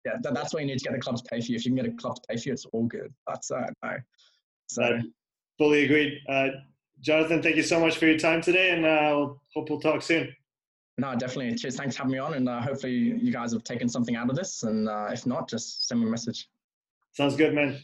[0.05, 1.57] yeah, that, that's why you need to get the club to pay for you.
[1.57, 3.13] If you can get a club to pay for you, it's all good.
[3.27, 3.97] That's uh, no.
[4.69, 5.01] So
[5.59, 6.21] Fully agreed.
[6.29, 6.49] Uh,
[7.01, 10.35] Jonathan, thank you so much for your time today, and uh, hope we'll talk soon.
[10.99, 11.55] No, definitely.
[11.57, 11.77] Cheers.
[11.77, 14.37] Thanks for having me on, and uh, hopefully you guys have taken something out of
[14.37, 14.65] this.
[14.65, 16.49] And uh, if not, just send me a message.
[17.13, 17.81] Sounds good, man.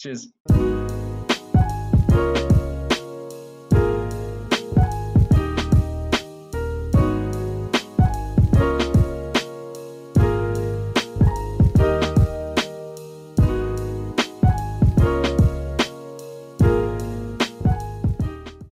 [0.00, 0.28] Cheers.